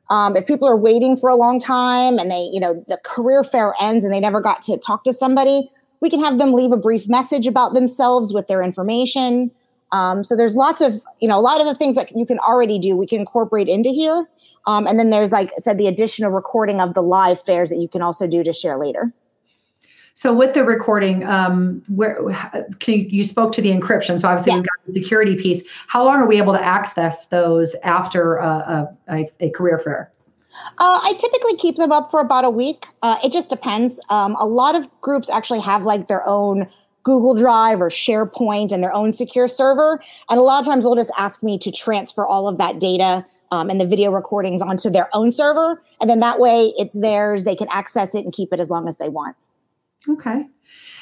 Um, 0.10 0.36
if 0.36 0.48
people 0.48 0.68
are 0.68 0.78
waiting 0.78 1.16
for 1.16 1.30
a 1.30 1.36
long 1.36 1.60
time 1.60 2.18
and 2.18 2.32
they, 2.32 2.50
you 2.52 2.60
know, 2.60 2.84
the 2.88 2.98
career 3.04 3.44
fair 3.44 3.74
ends 3.80 4.04
and 4.04 4.14
they 4.14 4.20
never 4.20 4.42
got 4.42 4.62
to 4.64 4.78
talk 4.78 5.04
to 5.04 5.14
somebody, 5.14 5.70
we 6.02 6.10
can 6.10 6.20
have 6.24 6.40
them 6.40 6.54
leave 6.54 6.72
a 6.72 6.78
brief 6.78 7.08
message 7.08 7.46
about 7.46 7.74
themselves 7.74 8.34
with 8.34 8.48
their 8.48 8.64
information. 8.64 9.52
Um, 9.92 10.24
so 10.24 10.36
there's 10.36 10.56
lots 10.56 10.82
of, 10.82 11.02
you 11.20 11.28
know, 11.28 11.38
a 11.38 11.42
lot 11.42 11.60
of 11.60 11.68
the 11.68 11.76
things 11.76 11.96
that 11.96 12.16
you 12.16 12.26
can 12.26 12.40
already 12.40 12.80
do, 12.80 12.96
we 12.96 13.08
can 13.08 13.20
incorporate 13.20 13.68
into 13.68 13.90
here. 13.90 14.28
Um, 14.66 14.88
and 14.88 15.00
then 15.00 15.10
there's, 15.10 15.32
like 15.32 15.52
I 15.58 15.60
said, 15.60 15.78
the 15.78 15.88
additional 15.88 16.32
recording 16.32 16.80
of 16.82 16.94
the 16.94 17.02
live 17.02 17.42
fairs 17.42 17.70
that 17.70 17.78
you 17.78 17.88
can 17.88 18.02
also 18.02 18.28
do 18.28 18.44
to 18.44 18.54
share 18.54 18.78
later. 18.78 19.14
So 20.14 20.34
with 20.34 20.54
the 20.54 20.64
recording, 20.64 21.24
um, 21.24 21.82
where 21.88 22.20
you, 22.86 22.96
you, 22.96 23.24
spoke 23.24 23.54
to 23.54 23.62
the 23.62 23.70
encryption. 23.70 24.20
So 24.20 24.28
obviously 24.28 24.52
yeah. 24.52 24.58
we've 24.58 24.66
got 24.66 24.86
the 24.86 24.94
security 24.94 25.36
piece. 25.36 25.64
How 25.88 26.04
long 26.04 26.22
are 26.22 26.28
we 26.28 26.38
able 26.38 26.54
to 26.54 26.64
access 26.64 27.28
those 27.28 27.76
after 27.84 28.38
a, 28.38 28.90
a, 29.08 29.32
a 29.40 29.50
career 29.52 29.80
fair? 29.80 30.12
Uh, 30.78 31.00
I 31.04 31.14
typically 31.20 31.56
keep 31.58 31.76
them 31.76 31.92
up 31.92 32.10
for 32.10 32.20
about 32.20 32.44
a 32.44 32.50
week. 32.50 32.88
Uh, 33.02 33.18
it 33.24 33.32
just 33.32 33.50
depends. 33.50 34.00
Um, 34.10 34.36
a 34.40 34.46
lot 34.46 34.76
of 34.76 34.90
groups 35.02 35.30
actually 35.30 35.62
have 35.62 35.84
like 35.84 36.08
their 36.08 36.28
own 36.28 36.68
Google 37.04 37.34
Drive 37.34 37.82
or 37.82 37.90
SharePoint 37.90 38.72
and 38.72 38.84
their 38.84 38.94
own 38.94 39.12
secure 39.12 39.48
server. 39.48 40.02
And 40.30 40.40
a 40.40 40.44
lot 40.44 40.60
of 40.60 40.66
times 40.66 40.84
they'll 40.84 40.96
just 40.96 41.12
ask 41.18 41.44
me 41.44 41.58
to 41.60 41.72
transfer 41.72 42.26
all 42.26 42.48
of 42.48 42.58
that 42.58 42.80
data 42.80 43.26
um, 43.52 43.70
and 43.70 43.80
the 43.80 43.86
video 43.86 44.12
recordings 44.12 44.62
onto 44.62 44.90
their 44.90 45.10
own 45.14 45.32
server. 45.32 45.82
And 46.02 46.10
then 46.10 46.20
that 46.20 46.40
way 46.40 46.74
it's 46.78 47.00
theirs. 47.00 47.46
They 47.46 47.56
can 47.56 47.68
access 47.70 48.16
it 48.16 48.24
and 48.24 48.34
keep 48.34 48.54
it 48.54 48.60
as 48.60 48.70
long 48.70 48.88
as 48.88 48.98
they 48.98 49.10
want. 49.10 49.36
Okay. 50.08 50.48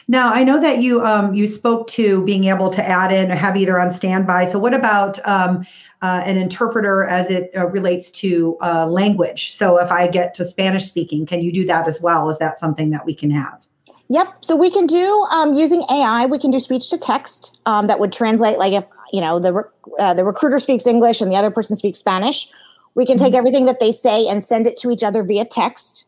Now 0.07 0.31
I 0.31 0.43
know 0.43 0.59
that 0.59 0.79
you 0.79 1.03
um, 1.05 1.33
you 1.33 1.47
spoke 1.47 1.87
to 1.89 2.23
being 2.23 2.45
able 2.45 2.69
to 2.71 2.87
add 2.87 3.11
in 3.11 3.31
or 3.31 3.35
have 3.35 3.57
either 3.57 3.79
on 3.79 3.91
standby. 3.91 4.45
So 4.45 4.57
what 4.57 4.73
about 4.73 5.19
um, 5.27 5.65
uh, 6.01 6.23
an 6.25 6.37
interpreter 6.37 7.03
as 7.03 7.29
it 7.29 7.51
uh, 7.55 7.67
relates 7.67 8.09
to 8.11 8.57
uh, 8.61 8.87
language? 8.87 9.51
So 9.51 9.77
if 9.77 9.91
I 9.91 10.07
get 10.07 10.33
to 10.35 10.45
Spanish 10.45 10.85
speaking, 10.85 11.25
can 11.25 11.41
you 11.41 11.51
do 11.51 11.65
that 11.65 11.87
as 11.87 12.01
well? 12.01 12.29
Is 12.29 12.37
that 12.37 12.57
something 12.57 12.89
that 12.91 13.05
we 13.05 13.13
can 13.13 13.29
have? 13.31 13.65
Yep. 14.09 14.45
So 14.45 14.55
we 14.55 14.69
can 14.69 14.85
do 14.85 15.27
um, 15.31 15.53
using 15.53 15.83
AI. 15.91 16.25
We 16.27 16.39
can 16.39 16.51
do 16.51 16.61
speech 16.61 16.89
to 16.91 16.97
text 16.97 17.61
um, 17.65 17.87
that 17.87 17.99
would 17.99 18.13
translate. 18.13 18.57
Like 18.57 18.71
if 18.71 18.85
you 19.11 19.19
know 19.19 19.39
the 19.39 19.63
uh, 19.99 20.13
the 20.13 20.23
recruiter 20.23 20.59
speaks 20.59 20.87
English 20.87 21.19
and 21.19 21.29
the 21.29 21.35
other 21.35 21.51
person 21.51 21.75
speaks 21.75 21.99
Spanish, 21.99 22.49
we 22.95 23.05
can 23.05 23.17
take 23.17 23.29
mm-hmm. 23.29 23.37
everything 23.37 23.65
that 23.65 23.81
they 23.81 23.91
say 23.91 24.27
and 24.27 24.41
send 24.41 24.65
it 24.65 24.77
to 24.77 24.91
each 24.91 25.03
other 25.03 25.23
via 25.23 25.43
text. 25.43 26.05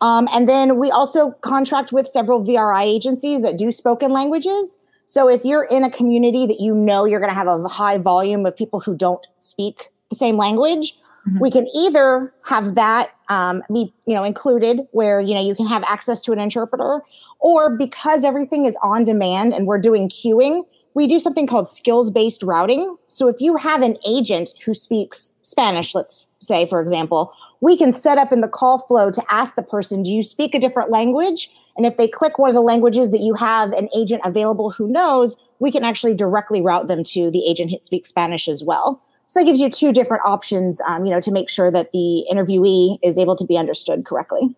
Um, 0.00 0.28
and 0.32 0.48
then 0.48 0.78
we 0.78 0.90
also 0.90 1.32
contract 1.40 1.92
with 1.92 2.06
several 2.06 2.44
VRI 2.44 2.84
agencies 2.84 3.42
that 3.42 3.58
do 3.58 3.72
spoken 3.72 4.12
languages. 4.12 4.78
So 5.06 5.28
if 5.28 5.44
you're 5.44 5.64
in 5.64 5.84
a 5.84 5.90
community 5.90 6.46
that 6.46 6.60
you 6.60 6.74
know 6.74 7.04
you're 7.04 7.20
going 7.20 7.30
to 7.30 7.34
have 7.34 7.48
a 7.48 7.66
high 7.66 7.98
volume 7.98 8.44
of 8.46 8.56
people 8.56 8.78
who 8.78 8.94
don't 8.94 9.26
speak 9.38 9.88
the 10.10 10.16
same 10.16 10.36
language, 10.36 10.94
mm-hmm. 11.26 11.38
we 11.40 11.50
can 11.50 11.66
either 11.74 12.32
have 12.44 12.74
that 12.74 13.14
um, 13.30 13.62
be 13.72 13.92
you 14.06 14.14
know 14.14 14.24
included 14.24 14.86
where 14.92 15.20
you 15.20 15.34
know 15.34 15.40
you 15.40 15.54
can 15.54 15.66
have 15.66 15.82
access 15.84 16.20
to 16.22 16.32
an 16.32 16.38
interpreter, 16.38 17.00
or 17.40 17.76
because 17.76 18.24
everything 18.24 18.66
is 18.66 18.76
on 18.82 19.04
demand 19.04 19.54
and 19.54 19.66
we're 19.66 19.80
doing 19.80 20.08
queuing, 20.08 20.64
we 20.98 21.06
do 21.06 21.20
something 21.20 21.46
called 21.46 21.68
skills 21.68 22.10
based 22.10 22.42
routing. 22.42 22.96
So 23.06 23.28
if 23.28 23.36
you 23.40 23.54
have 23.54 23.82
an 23.82 23.96
agent 24.04 24.50
who 24.64 24.74
speaks 24.74 25.32
Spanish, 25.44 25.94
let's 25.94 26.26
say, 26.40 26.66
for 26.66 26.80
example, 26.80 27.32
we 27.60 27.78
can 27.78 27.92
set 27.92 28.18
up 28.18 28.32
in 28.32 28.40
the 28.40 28.48
call 28.48 28.80
flow 28.80 29.12
to 29.12 29.22
ask 29.30 29.54
the 29.54 29.62
person, 29.62 30.02
do 30.02 30.10
you 30.10 30.24
speak 30.24 30.56
a 30.56 30.58
different 30.58 30.90
language? 30.90 31.52
And 31.76 31.86
if 31.86 31.98
they 31.98 32.08
click 32.08 32.36
one 32.40 32.50
of 32.50 32.56
the 32.56 32.62
languages 32.62 33.12
that 33.12 33.20
you 33.20 33.34
have 33.34 33.72
an 33.74 33.88
agent 33.96 34.22
available 34.24 34.70
who 34.72 34.88
knows, 34.88 35.36
we 35.60 35.70
can 35.70 35.84
actually 35.84 36.16
directly 36.16 36.60
route 36.60 36.88
them 36.88 37.04
to 37.04 37.30
the 37.30 37.48
agent 37.48 37.70
who 37.70 37.78
speaks 37.80 38.08
Spanish 38.08 38.48
as 38.48 38.64
well. 38.64 39.00
So 39.28 39.38
that 39.38 39.46
gives 39.46 39.60
you 39.60 39.70
two 39.70 39.92
different 39.92 40.24
options, 40.26 40.80
um, 40.80 41.06
you 41.06 41.12
know, 41.12 41.20
to 41.20 41.30
make 41.30 41.48
sure 41.48 41.70
that 41.70 41.92
the 41.92 42.26
interviewee 42.28 42.98
is 43.04 43.18
able 43.18 43.36
to 43.36 43.44
be 43.44 43.56
understood 43.56 44.04
correctly. 44.04 44.56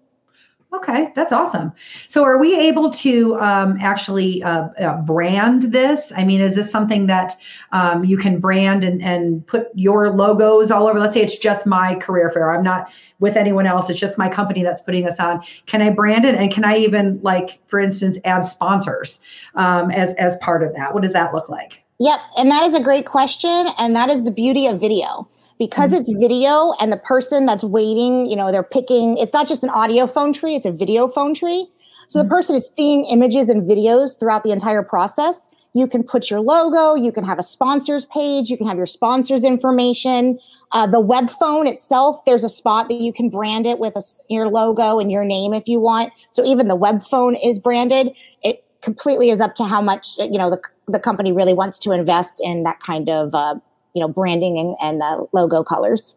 Okay, 0.73 1.11
that's 1.17 1.33
awesome. 1.33 1.73
So, 2.07 2.23
are 2.23 2.39
we 2.39 2.57
able 2.57 2.91
to 2.91 3.37
um, 3.41 3.77
actually 3.81 4.41
uh, 4.45 4.69
uh, 4.79 5.03
brand 5.03 5.63
this? 5.73 6.13
I 6.17 6.25
mean, 6.25 6.41
is 6.41 6.55
this 6.55 6.71
something 6.71 7.09
that 7.09 7.37
um, 7.73 8.05
you 8.05 8.17
can 8.17 8.39
brand 8.39 8.85
and, 8.85 9.03
and 9.03 9.45
put 9.49 9.67
your 9.75 10.11
logos 10.11 10.71
all 10.71 10.87
over? 10.87 11.01
Let's 11.01 11.15
say 11.15 11.23
it's 11.23 11.37
just 11.37 11.67
my 11.67 11.97
career 11.97 12.31
fair. 12.31 12.53
I'm 12.53 12.63
not 12.63 12.89
with 13.19 13.37
anyone 13.37 13.67
else. 13.67 13.91
It's 13.91 13.99
just 13.99 14.17
my 14.17 14.29
company 14.29 14.63
that's 14.63 14.81
putting 14.81 15.05
this 15.05 15.19
on. 15.19 15.43
Can 15.67 15.83
I 15.83 15.91
brand 15.91 16.25
it? 16.25 16.37
And 16.37 16.53
can 16.53 16.65
I 16.65 16.77
even, 16.79 17.19
like, 17.21 17.59
for 17.67 17.81
instance, 17.81 18.17
add 18.25 18.43
sponsors 18.43 19.19
um, 19.57 19.91
as 19.91 20.15
as 20.15 20.37
part 20.37 20.63
of 20.63 20.73
that? 20.77 20.95
What 20.95 21.03
does 21.03 21.15
that 21.15 21.35
look 21.35 21.49
like? 21.49 21.83
Yep, 21.99 22.21
and 22.39 22.51
that 22.51 22.63
is 22.63 22.77
a 22.77 22.81
great 22.81 23.07
question, 23.07 23.67
and 23.77 23.97
that 23.97 24.09
is 24.09 24.23
the 24.23 24.31
beauty 24.31 24.69
of 24.69 24.81
video 24.81 25.29
because 25.61 25.91
mm-hmm. 25.91 26.01
it's 26.01 26.11
video 26.11 26.73
and 26.81 26.91
the 26.91 26.97
person 26.97 27.45
that's 27.47 27.63
waiting, 27.63 28.29
you 28.29 28.35
know, 28.35 28.51
they're 28.51 28.65
picking, 28.65 29.19
it's 29.19 29.35
not 29.35 29.47
just 29.47 29.63
an 29.63 29.69
audio 29.69 30.07
phone 30.09 30.33
tree, 30.33 30.57
it's 30.57 30.67
a 30.67 30.73
video 30.73 31.07
phone 31.07 31.35
tree. 31.35 31.69
So 32.09 32.19
mm-hmm. 32.19 32.29
the 32.29 32.35
person 32.35 32.57
is 32.57 32.69
seeing 32.75 33.05
images 33.05 33.49
and 33.51 33.63
videos 33.63 34.19
throughout 34.19 34.43
the 34.43 34.51
entire 34.51 34.83
process. 34.83 35.55
You 35.75 35.87
can 35.87 36.03
put 36.03 36.31
your 36.31 36.41
logo, 36.41 36.95
you 36.95 37.13
can 37.13 37.25
have 37.25 37.39
a 37.39 37.43
sponsors 37.43 38.07
page, 38.07 38.49
you 38.49 38.57
can 38.57 38.67
have 38.67 38.79
your 38.79 38.87
sponsors 38.87 39.45
information. 39.45 40.41
Uh, 40.73 40.87
the 40.87 40.99
web 40.99 41.31
phone 41.31 41.67
itself, 41.67 42.25
there's 42.25 42.43
a 42.43 42.49
spot 42.49 42.89
that 42.89 43.01
you 43.01 43.13
can 43.13 43.29
brand 43.29 43.67
it 43.67 43.79
with 43.79 43.95
a, 43.97 44.03
your 44.31 44.49
logo 44.49 44.99
and 44.99 45.13
your 45.13 45.25
name 45.25 45.53
if 45.53 45.69
you 45.69 45.79
want. 45.79 46.11
So 46.31 46.45
even 46.45 46.69
the 46.69 46.75
web 46.75 47.03
phone 47.03 47.37
is 47.37 47.59
branded. 47.59 48.13
It 48.43 48.65
completely 48.81 49.29
is 49.29 49.43
up 49.43 49.57
to 49.57 49.65
how 49.65 49.83
much 49.83 50.17
you 50.19 50.39
know 50.39 50.49
the 50.49 50.61
the 50.89 50.99
company 50.99 51.33
really 51.33 51.53
wants 51.53 51.79
to 51.81 51.93
invest 51.93 52.41
in 52.43 52.63
that 52.63 52.81
kind 52.81 53.11
of 53.11 53.35
uh, 53.35 53.57
you 53.95 54.01
know 54.01 54.09
branding 54.09 54.59
and, 54.59 54.77
and 54.83 55.03
uh, 55.03 55.25
logo 55.33 55.63
colors 55.63 56.17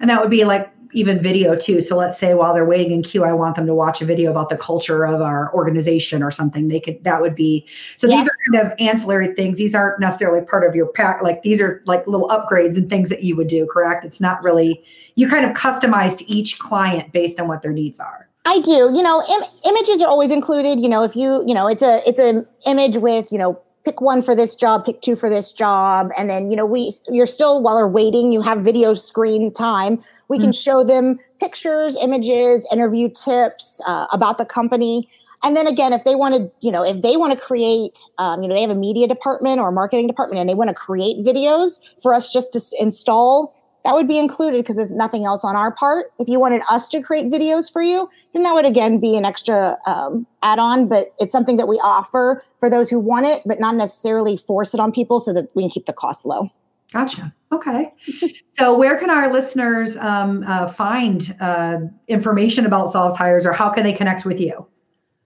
and 0.00 0.08
that 0.08 0.20
would 0.20 0.30
be 0.30 0.44
like 0.44 0.72
even 0.92 1.22
video 1.22 1.54
too 1.54 1.80
so 1.80 1.96
let's 1.96 2.18
say 2.18 2.34
while 2.34 2.52
they're 2.52 2.66
waiting 2.66 2.90
in 2.90 3.02
queue 3.02 3.22
i 3.24 3.32
want 3.32 3.54
them 3.54 3.66
to 3.66 3.74
watch 3.74 4.02
a 4.02 4.04
video 4.04 4.30
about 4.30 4.48
the 4.48 4.56
culture 4.56 5.06
of 5.06 5.20
our 5.20 5.52
organization 5.54 6.22
or 6.22 6.30
something 6.30 6.68
they 6.68 6.80
could 6.80 7.02
that 7.04 7.20
would 7.20 7.34
be 7.34 7.66
so 7.96 8.08
yeah. 8.08 8.16
these 8.16 8.26
are 8.26 8.52
kind 8.52 8.66
of 8.66 8.80
ancillary 8.80 9.32
things 9.34 9.58
these 9.58 9.74
aren't 9.74 10.00
necessarily 10.00 10.44
part 10.44 10.66
of 10.66 10.74
your 10.74 10.86
pack 10.88 11.22
like 11.22 11.42
these 11.42 11.60
are 11.60 11.82
like 11.86 12.06
little 12.06 12.28
upgrades 12.28 12.76
and 12.76 12.88
things 12.88 13.08
that 13.08 13.22
you 13.22 13.36
would 13.36 13.46
do 13.46 13.66
correct 13.70 14.04
it's 14.04 14.20
not 14.20 14.42
really 14.42 14.82
you 15.14 15.28
kind 15.28 15.44
of 15.44 15.52
customize 15.52 16.16
to 16.16 16.28
each 16.30 16.58
client 16.58 17.12
based 17.12 17.38
on 17.38 17.46
what 17.46 17.62
their 17.62 17.72
needs 17.72 18.00
are 18.00 18.26
I 18.46 18.58
do. 18.60 18.90
You 18.94 19.02
know, 19.02 19.22
Im- 19.22 19.48
images 19.66 20.00
are 20.00 20.08
always 20.08 20.32
included. 20.32 20.80
You 20.80 20.88
know, 20.88 21.04
if 21.04 21.14
you, 21.14 21.44
you 21.46 21.52
know, 21.52 21.66
it's 21.66 21.82
a 21.82 22.02
it's 22.08 22.18
an 22.18 22.46
image 22.66 22.96
with, 22.96 23.30
you 23.30 23.38
know, 23.38 23.60
pick 23.84 24.00
one 24.00 24.22
for 24.22 24.34
this 24.34 24.54
job, 24.54 24.84
pick 24.84 25.00
two 25.00 25.16
for 25.16 25.30
this 25.30 25.52
job. 25.52 26.10
And 26.16 26.28
then, 26.28 26.50
you 26.50 26.56
know, 26.56 26.66
we, 26.66 26.92
you're 27.08 27.26
still, 27.26 27.62
while 27.62 27.76
they're 27.76 27.88
waiting, 27.88 28.32
you 28.32 28.42
have 28.42 28.60
video 28.60 28.94
screen 28.94 29.52
time. 29.52 30.02
We 30.28 30.38
mm 30.38 30.40
can 30.40 30.52
show 30.52 30.82
them 30.82 31.18
pictures, 31.38 31.96
images, 32.02 32.66
interview 32.72 33.10
tips 33.10 33.80
uh, 33.86 34.06
about 34.10 34.38
the 34.38 34.46
company. 34.46 35.06
And 35.42 35.56
then 35.56 35.66
again, 35.66 35.92
if 35.92 36.04
they 36.04 36.14
want 36.14 36.34
to, 36.34 36.50
you 36.60 36.72
know, 36.72 36.82
if 36.82 37.02
they 37.02 37.16
want 37.16 37.38
to 37.38 37.44
create, 37.44 37.98
um, 38.18 38.42
you 38.42 38.48
know, 38.48 38.54
they 38.54 38.62
have 38.62 38.70
a 38.70 38.74
media 38.74 39.06
department 39.06 39.60
or 39.60 39.68
a 39.68 39.72
marketing 39.72 40.06
department 40.06 40.40
and 40.40 40.48
they 40.48 40.54
want 40.54 40.68
to 40.68 40.74
create 40.74 41.18
videos 41.18 41.80
for 42.00 42.14
us 42.14 42.32
just 42.32 42.52
to 42.54 42.60
install 42.78 43.54
that 43.84 43.94
would 43.94 44.08
be 44.08 44.18
included 44.18 44.58
because 44.58 44.76
there's 44.76 44.90
nothing 44.90 45.24
else 45.24 45.44
on 45.44 45.56
our 45.56 45.72
part. 45.72 46.12
If 46.18 46.28
you 46.28 46.38
wanted 46.38 46.62
us 46.70 46.88
to 46.88 47.00
create 47.00 47.30
videos 47.30 47.72
for 47.72 47.82
you, 47.82 48.08
then 48.32 48.42
that 48.42 48.52
would 48.52 48.66
again 48.66 49.00
be 49.00 49.16
an 49.16 49.24
extra 49.24 49.78
um, 49.86 50.26
add 50.42 50.58
on, 50.58 50.88
but 50.88 51.14
it's 51.18 51.32
something 51.32 51.56
that 51.56 51.66
we 51.66 51.76
offer 51.76 52.44
for 52.58 52.68
those 52.68 52.90
who 52.90 52.98
want 52.98 53.26
it, 53.26 53.42
but 53.46 53.58
not 53.58 53.76
necessarily 53.76 54.36
force 54.36 54.74
it 54.74 54.80
on 54.80 54.92
people 54.92 55.20
so 55.20 55.32
that 55.32 55.48
we 55.54 55.62
can 55.62 55.70
keep 55.70 55.86
the 55.86 55.92
cost 55.92 56.26
low. 56.26 56.50
Gotcha. 56.92 57.32
Okay. 57.52 57.92
so, 58.52 58.76
where 58.76 58.96
can 58.96 59.10
our 59.10 59.32
listeners 59.32 59.96
um, 59.98 60.44
uh, 60.46 60.68
find 60.68 61.34
uh, 61.40 61.78
information 62.08 62.66
about 62.66 62.90
Solves 62.90 63.16
Hires 63.16 63.46
or 63.46 63.52
how 63.52 63.70
can 63.70 63.84
they 63.84 63.92
connect 63.92 64.24
with 64.24 64.40
you? 64.40 64.66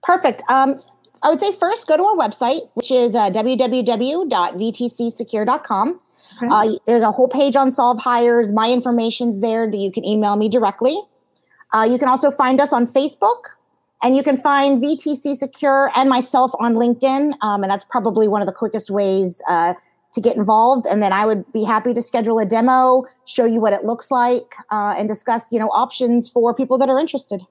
Perfect. 0.03 0.43
Um, 0.49 0.79
I 1.23 1.29
would 1.29 1.39
say 1.39 1.51
first 1.51 1.87
go 1.87 1.97
to 1.97 2.03
our 2.03 2.15
website, 2.15 2.69
which 2.75 2.91
is 2.91 3.15
uh, 3.15 3.31
www.vtcsecure.com. 3.31 5.99
Okay. 6.37 6.47
Uh, 6.49 6.77
there's 6.87 7.03
a 7.03 7.11
whole 7.11 7.27
page 7.27 7.55
on 7.55 7.71
Solve 7.71 7.99
Hires. 7.99 8.51
My 8.51 8.71
information's 8.71 9.39
there 9.41 9.69
that 9.69 9.77
you 9.77 9.91
can 9.91 10.05
email 10.05 10.35
me 10.35 10.49
directly. 10.49 10.97
Uh, 11.73 11.87
you 11.89 11.97
can 11.97 12.07
also 12.07 12.31
find 12.31 12.61
us 12.61 12.71
on 12.71 12.85
Facebook, 12.85 13.55
and 14.03 14.15
you 14.15 14.23
can 14.23 14.37
find 14.37 14.81
VTC 14.81 15.35
Secure 15.35 15.91
and 15.95 16.09
myself 16.09 16.51
on 16.59 16.75
LinkedIn. 16.75 17.33
Um, 17.41 17.63
and 17.63 17.71
that's 17.71 17.85
probably 17.85 18.27
one 18.27 18.41
of 18.41 18.47
the 18.47 18.53
quickest 18.53 18.89
ways 18.89 19.41
uh, 19.49 19.73
to 20.11 20.21
get 20.21 20.35
involved. 20.35 20.85
And 20.85 21.01
then 21.01 21.11
I 21.13 21.25
would 21.25 21.51
be 21.51 21.63
happy 21.63 21.93
to 21.93 22.01
schedule 22.01 22.39
a 22.39 22.45
demo, 22.45 23.05
show 23.25 23.45
you 23.45 23.59
what 23.59 23.73
it 23.73 23.83
looks 23.83 24.11
like, 24.11 24.55
uh, 24.71 24.95
and 24.97 25.07
discuss 25.07 25.51
you 25.51 25.59
know 25.59 25.69
options 25.69 26.29
for 26.29 26.53
people 26.53 26.77
that 26.77 26.89
are 26.89 26.99
interested. 26.99 27.41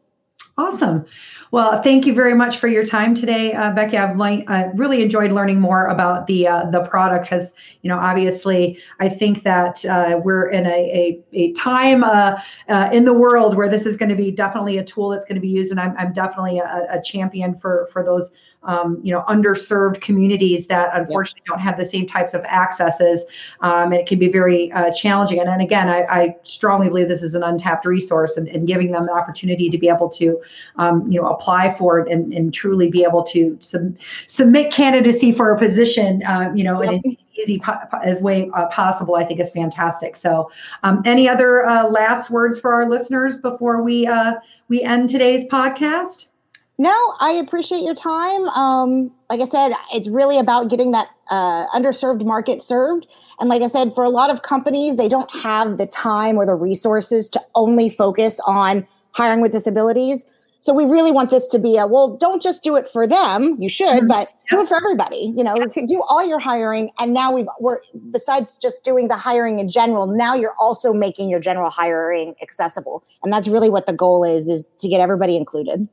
Awesome. 0.57 1.05
Well, 1.51 1.83
thank 1.83 2.07
you 2.07 2.15
very 2.15 2.33
much 2.35 2.59
for 2.59 2.69
your 2.69 2.87
time 2.87 3.13
today, 3.17 3.55
uh, 3.55 3.73
Becky. 3.73 3.97
I've 3.99 4.17
le- 4.17 4.45
I 4.47 4.67
really 4.77 5.03
enjoyed 5.03 5.33
learning 5.33 5.61
more 5.61 5.87
about 5.89 6.29
the 6.29 6.47
uh, 6.47 6.71
the 6.71 6.85
product. 6.85 7.25
Because 7.25 7.53
you 7.83 7.89
know, 7.89 7.99
obviously, 7.99 8.79
I 9.01 9.09
think 9.09 9.43
that 9.43 9.85
uh, 9.85 10.21
we're 10.23 10.49
in 10.49 10.65
a 10.67 10.71
a, 10.71 11.25
a 11.33 11.53
time 11.55 12.05
uh, 12.05 12.41
uh, 12.69 12.89
in 12.93 13.05
the 13.05 13.13
world 13.13 13.57
where 13.57 13.69
this 13.69 13.85
is 13.85 13.97
going 13.97 14.11
to 14.11 14.15
be 14.15 14.31
definitely 14.31 14.79
a 14.79 14.85
tool 14.85 15.09
that's 15.09 15.25
going 15.25 15.35
to 15.35 15.41
be 15.41 15.49
used, 15.49 15.73
and 15.73 15.81
I'm 15.81 15.97
I'm 15.99 16.13
definitely 16.13 16.61
a, 16.61 16.87
a 16.89 17.03
champion 17.03 17.57
for 17.57 17.89
for 17.93 18.05
those 18.05 18.31
um, 18.65 18.99
you 19.03 19.13
know 19.13 19.23
underserved 19.29 20.01
communities 20.01 20.67
that 20.67 20.91
unfortunately 20.95 21.43
yeah. 21.47 21.55
don't 21.55 21.61
have 21.61 21.77
the 21.77 21.85
same 21.85 22.07
types 22.07 22.35
of 22.35 22.43
accesses 22.45 23.25
um, 23.61 23.93
and 23.93 23.95
it 23.95 24.07
can 24.07 24.19
be 24.19 24.29
very 24.29 24.73
uh, 24.73 24.93
challenging 24.93 25.39
and, 25.39 25.49
and 25.49 25.63
again 25.63 25.89
I, 25.89 26.03
I, 26.05 26.37
strongly 26.43 26.89
believe 26.89 27.09
this 27.09 27.23
is 27.23 27.35
an 27.35 27.43
untapped 27.43 27.85
resource 27.85 28.37
and, 28.37 28.49
and 28.49 28.67
giving 28.67 28.91
them 28.93 29.07
the 29.07 29.13
opportunity 29.13 29.71
to 29.71 29.79
be 29.79 29.89
able 29.89 30.09
to 30.11 30.41
um, 30.77 31.11
you 31.11 31.21
know 31.21 31.29
apply 31.29 31.75
for 31.75 32.01
it 32.01 32.11
and, 32.11 32.33
and 32.33 32.53
truly 32.53 32.91
be 32.91 33.05
able 33.05 33.23
to 33.25 33.57
sub- 33.61 33.97
submit 34.27 34.73
candidacy 34.73 35.33
for 35.33 35.53
a 35.53 35.59
position 35.59 36.23
uh, 36.25 36.51
you 36.55 36.65
know 36.65 36.83
yep. 36.83 36.93
in 36.93 37.01
an 37.05 37.17
easy 37.35 37.59
po- 37.59 37.79
as 38.03 38.21
way 38.21 38.51
uh, 38.55 38.67
possible 38.69 39.17
i 39.17 39.25
think 39.25 39.41
is 39.41 39.51
fantastic 39.51 40.17
so 40.17 40.51
um, 40.83 41.03
any 41.05 41.29
other 41.29 41.67
uh, 41.67 41.89
last 41.89 42.31
words 42.31 42.59
for 42.59 42.73
our 42.73 42.89
listeners 42.89 43.37
before 43.37 43.83
we 43.83 44.07
uh, 44.07 44.35
we 44.69 44.83
end 44.83 45.09
today's 45.09 45.45
podcast 45.49 46.29
No, 46.77 47.15
I 47.21 47.33
appreciate 47.33 47.83
your 47.83 47.95
time. 47.95 48.49
Um, 48.49 49.13
like 49.31 49.41
I 49.41 49.45
said, 49.45 49.73
it's 49.93 50.09
really 50.09 50.39
about 50.39 50.69
getting 50.69 50.91
that 50.91 51.09
uh, 51.31 51.69
underserved 51.69 52.25
market 52.25 52.61
served. 52.61 53.07
And 53.39 53.49
like 53.49 53.63
I 53.63 53.69
said, 53.69 53.95
for 53.95 54.03
a 54.03 54.09
lot 54.09 54.29
of 54.29 54.43
companies, 54.43 54.97
they 54.97 55.09
don't 55.09 55.33
have 55.37 55.79
the 55.79 55.87
time 55.87 56.37
or 56.37 56.45
the 56.45 56.55
resources 56.55 57.29
to 57.31 57.41
only 57.55 57.89
focus 57.89 58.41
on 58.47 58.87
hiring 59.13 59.41
with 59.41 59.53
disabilities. 59.53 60.27
So 60.65 60.73
we 60.73 60.87
really 60.87 61.13
want 61.13 61.29
this 61.29 61.47
to 61.49 61.59
be 61.59 61.77
a 61.77 61.87
well, 61.87 62.17
don't 62.17 62.41
just 62.41 62.63
do 62.63 62.75
it 62.75 62.89
for 62.89 63.07
them. 63.07 63.61
You 63.61 63.69
should, 63.69 63.87
mm-hmm. 63.87 64.07
but 64.07 64.31
do 64.49 64.63
it 64.63 64.69
for 64.69 64.77
everybody. 64.77 65.33
You 65.37 65.45
know, 65.45 65.55
you 65.59 65.87
do 65.87 66.03
all 66.09 66.27
your 66.27 66.39
hiring, 66.39 66.91
and 66.99 67.13
now 67.13 67.31
we've 67.31 67.47
we're 67.61 67.81
besides 68.11 68.57
just 68.57 68.83
doing 68.83 69.09
the 69.09 69.17
hiring 69.17 69.59
in 69.59 69.69
general. 69.69 70.07
Now 70.07 70.35
you're 70.35 70.57
also 70.59 70.95
making 70.95 71.29
your 71.29 71.39
general 71.39 71.69
hiring 71.69 72.35
accessible, 72.41 73.05
and 73.23 73.31
that's 73.31 73.47
really 73.47 73.69
what 73.69 73.85
the 73.85 73.93
goal 73.93 74.25
is: 74.25 74.49
is 74.49 74.71
to 74.79 74.89
get 74.89 75.01
everybody 75.01 75.37
included. 75.37 75.87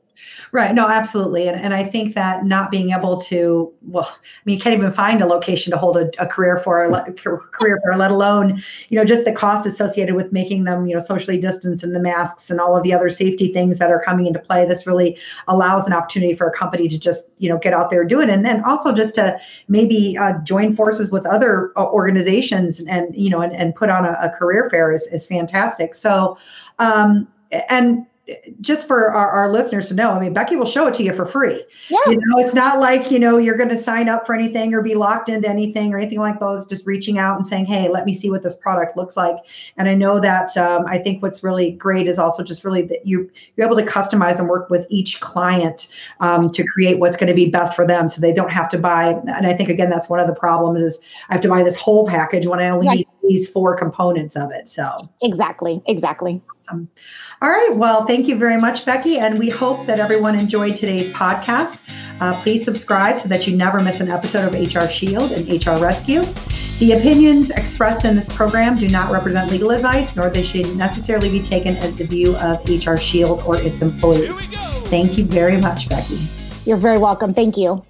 Right. 0.52 0.74
No, 0.74 0.86
absolutely. 0.86 1.48
And, 1.48 1.58
and 1.60 1.72
I 1.72 1.82
think 1.82 2.14
that 2.14 2.44
not 2.44 2.70
being 2.70 2.90
able 2.90 3.18
to, 3.22 3.72
well, 3.82 4.08
I 4.12 4.18
mean, 4.44 4.56
you 4.56 4.60
can't 4.62 4.76
even 4.76 4.90
find 4.90 5.22
a 5.22 5.26
location 5.26 5.70
to 5.70 5.78
hold 5.78 5.96
a, 5.96 6.10
a 6.18 6.26
career 6.26 6.58
for, 6.58 6.84
a 6.84 7.12
career 7.12 7.80
for, 7.82 7.96
let 7.96 8.10
alone, 8.10 8.62
you 8.90 8.98
know, 8.98 9.04
just 9.04 9.24
the 9.24 9.32
cost 9.32 9.66
associated 9.66 10.14
with 10.14 10.30
making 10.30 10.64
them, 10.64 10.86
you 10.86 10.94
know, 10.94 11.00
socially 11.00 11.40
distance 11.40 11.82
and 11.82 11.94
the 11.94 12.00
masks 12.00 12.50
and 12.50 12.60
all 12.60 12.76
of 12.76 12.82
the 12.82 12.92
other 12.92 13.08
safety 13.08 13.52
things 13.52 13.78
that 13.78 13.90
are 13.90 14.02
coming 14.02 14.26
into 14.26 14.38
play. 14.38 14.66
This 14.66 14.86
really 14.86 15.18
allows 15.48 15.86
an 15.86 15.94
opportunity 15.94 16.34
for 16.34 16.46
a 16.46 16.52
company 16.52 16.86
to 16.88 16.98
just, 16.98 17.26
you 17.38 17.48
know, 17.48 17.58
get 17.58 17.72
out 17.72 17.90
there, 17.90 18.04
do 18.04 18.20
it. 18.20 18.28
And 18.28 18.44
then 18.44 18.62
also 18.64 18.92
just 18.92 19.14
to 19.14 19.38
maybe 19.68 20.18
uh, 20.18 20.34
join 20.40 20.74
forces 20.74 21.10
with 21.10 21.24
other 21.24 21.72
uh, 21.76 21.86
organizations 21.86 22.80
and, 22.80 23.14
you 23.16 23.30
know, 23.30 23.40
and, 23.40 23.54
and 23.54 23.74
put 23.74 23.88
on 23.88 24.04
a, 24.04 24.18
a 24.20 24.28
career 24.28 24.68
fair 24.70 24.92
is, 24.92 25.06
is 25.06 25.26
fantastic. 25.26 25.94
So, 25.94 26.36
um, 26.78 27.26
and 27.68 28.06
just 28.60 28.86
for 28.86 29.12
our, 29.12 29.30
our, 29.30 29.52
listeners 29.52 29.88
to 29.88 29.94
know, 29.94 30.10
I 30.10 30.20
mean, 30.20 30.32
Becky 30.32 30.56
will 30.56 30.66
show 30.66 30.86
it 30.86 30.94
to 30.94 31.02
you 31.02 31.12
for 31.12 31.26
free. 31.26 31.64
Yeah. 31.88 31.98
You 32.06 32.16
know, 32.16 32.38
it's 32.38 32.54
not 32.54 32.78
like, 32.78 33.10
you 33.10 33.18
know, 33.18 33.38
you're 33.38 33.56
going 33.56 33.68
to 33.68 33.76
sign 33.76 34.08
up 34.08 34.26
for 34.26 34.34
anything 34.34 34.72
or 34.74 34.82
be 34.82 34.94
locked 34.94 35.28
into 35.28 35.48
anything 35.48 35.92
or 35.92 35.98
anything 35.98 36.20
like 36.20 36.40
those, 36.40 36.66
just 36.66 36.86
reaching 36.86 37.18
out 37.18 37.36
and 37.36 37.46
saying, 37.46 37.66
hey, 37.66 37.88
let 37.88 38.06
me 38.06 38.14
see 38.14 38.30
what 38.30 38.42
this 38.42 38.56
product 38.56 38.96
looks 38.96 39.16
like. 39.16 39.36
And 39.76 39.88
I 39.88 39.94
know 39.94 40.20
that 40.20 40.56
um, 40.56 40.86
I 40.86 40.98
think 40.98 41.22
what's 41.22 41.42
really 41.42 41.72
great 41.72 42.06
is 42.06 42.18
also 42.18 42.42
just 42.42 42.64
really 42.64 42.82
that 42.82 43.06
you, 43.06 43.30
you're 43.56 43.66
able 43.66 43.76
to 43.76 43.84
customize 43.84 44.38
and 44.38 44.48
work 44.48 44.70
with 44.70 44.86
each 44.88 45.20
client 45.20 45.88
um, 46.20 46.50
to 46.52 46.64
create 46.64 46.98
what's 46.98 47.16
going 47.16 47.28
to 47.28 47.34
be 47.34 47.50
best 47.50 47.74
for 47.74 47.86
them 47.86 48.08
so 48.08 48.20
they 48.20 48.32
don't 48.32 48.50
have 48.50 48.68
to 48.70 48.78
buy. 48.78 49.20
And 49.26 49.46
I 49.46 49.54
think, 49.56 49.68
again, 49.68 49.90
that's 49.90 50.08
one 50.08 50.20
of 50.20 50.26
the 50.26 50.34
problems 50.34 50.80
is 50.80 50.98
I 51.28 51.34
have 51.34 51.42
to 51.42 51.48
buy 51.48 51.62
this 51.62 51.76
whole 51.76 52.06
package 52.06 52.46
when 52.46 52.60
I 52.60 52.68
only 52.68 52.88
need 52.88 53.08
these 53.22 53.48
four 53.48 53.76
components 53.76 54.36
of 54.36 54.50
it. 54.52 54.68
So 54.68 54.90
exactly, 55.22 55.82
exactly. 55.86 56.40
Awesome. 56.60 56.88
All 57.40 57.50
right. 57.50 57.74
Well, 57.74 58.06
thank 58.06 58.28
you 58.28 58.36
very 58.36 58.56
much, 58.56 58.84
Becky. 58.84 59.18
And 59.18 59.38
we 59.38 59.48
hope 59.48 59.86
that 59.86 59.98
everyone 59.98 60.38
enjoyed 60.38 60.76
today's 60.76 61.08
podcast. 61.10 61.80
Uh, 62.20 62.40
please 62.42 62.64
subscribe 62.64 63.18
so 63.18 63.28
that 63.28 63.46
you 63.46 63.56
never 63.56 63.80
miss 63.80 64.00
an 64.00 64.10
episode 64.10 64.54
of 64.54 64.74
HR 64.74 64.88
Shield 64.88 65.32
and 65.32 65.48
HR 65.48 65.82
Rescue. 65.82 66.22
The 66.78 66.92
opinions 66.92 67.50
expressed 67.50 68.04
in 68.04 68.16
this 68.16 68.28
program 68.28 68.76
do 68.76 68.88
not 68.88 69.10
represent 69.10 69.50
legal 69.50 69.70
advice, 69.70 70.14
nor 70.16 70.30
they 70.30 70.42
should 70.42 70.76
necessarily 70.76 71.30
be 71.30 71.42
taken 71.42 71.76
as 71.76 71.96
the 71.96 72.04
view 72.04 72.36
of 72.36 72.68
HR 72.68 72.96
Shield 72.96 73.42
or 73.44 73.60
its 73.60 73.82
employees. 73.82 74.44
Thank 74.86 75.18
you 75.18 75.24
very 75.24 75.58
much, 75.58 75.88
Becky. 75.88 76.18
You're 76.64 76.76
very 76.76 76.98
welcome. 76.98 77.34
Thank 77.34 77.56
you. 77.56 77.84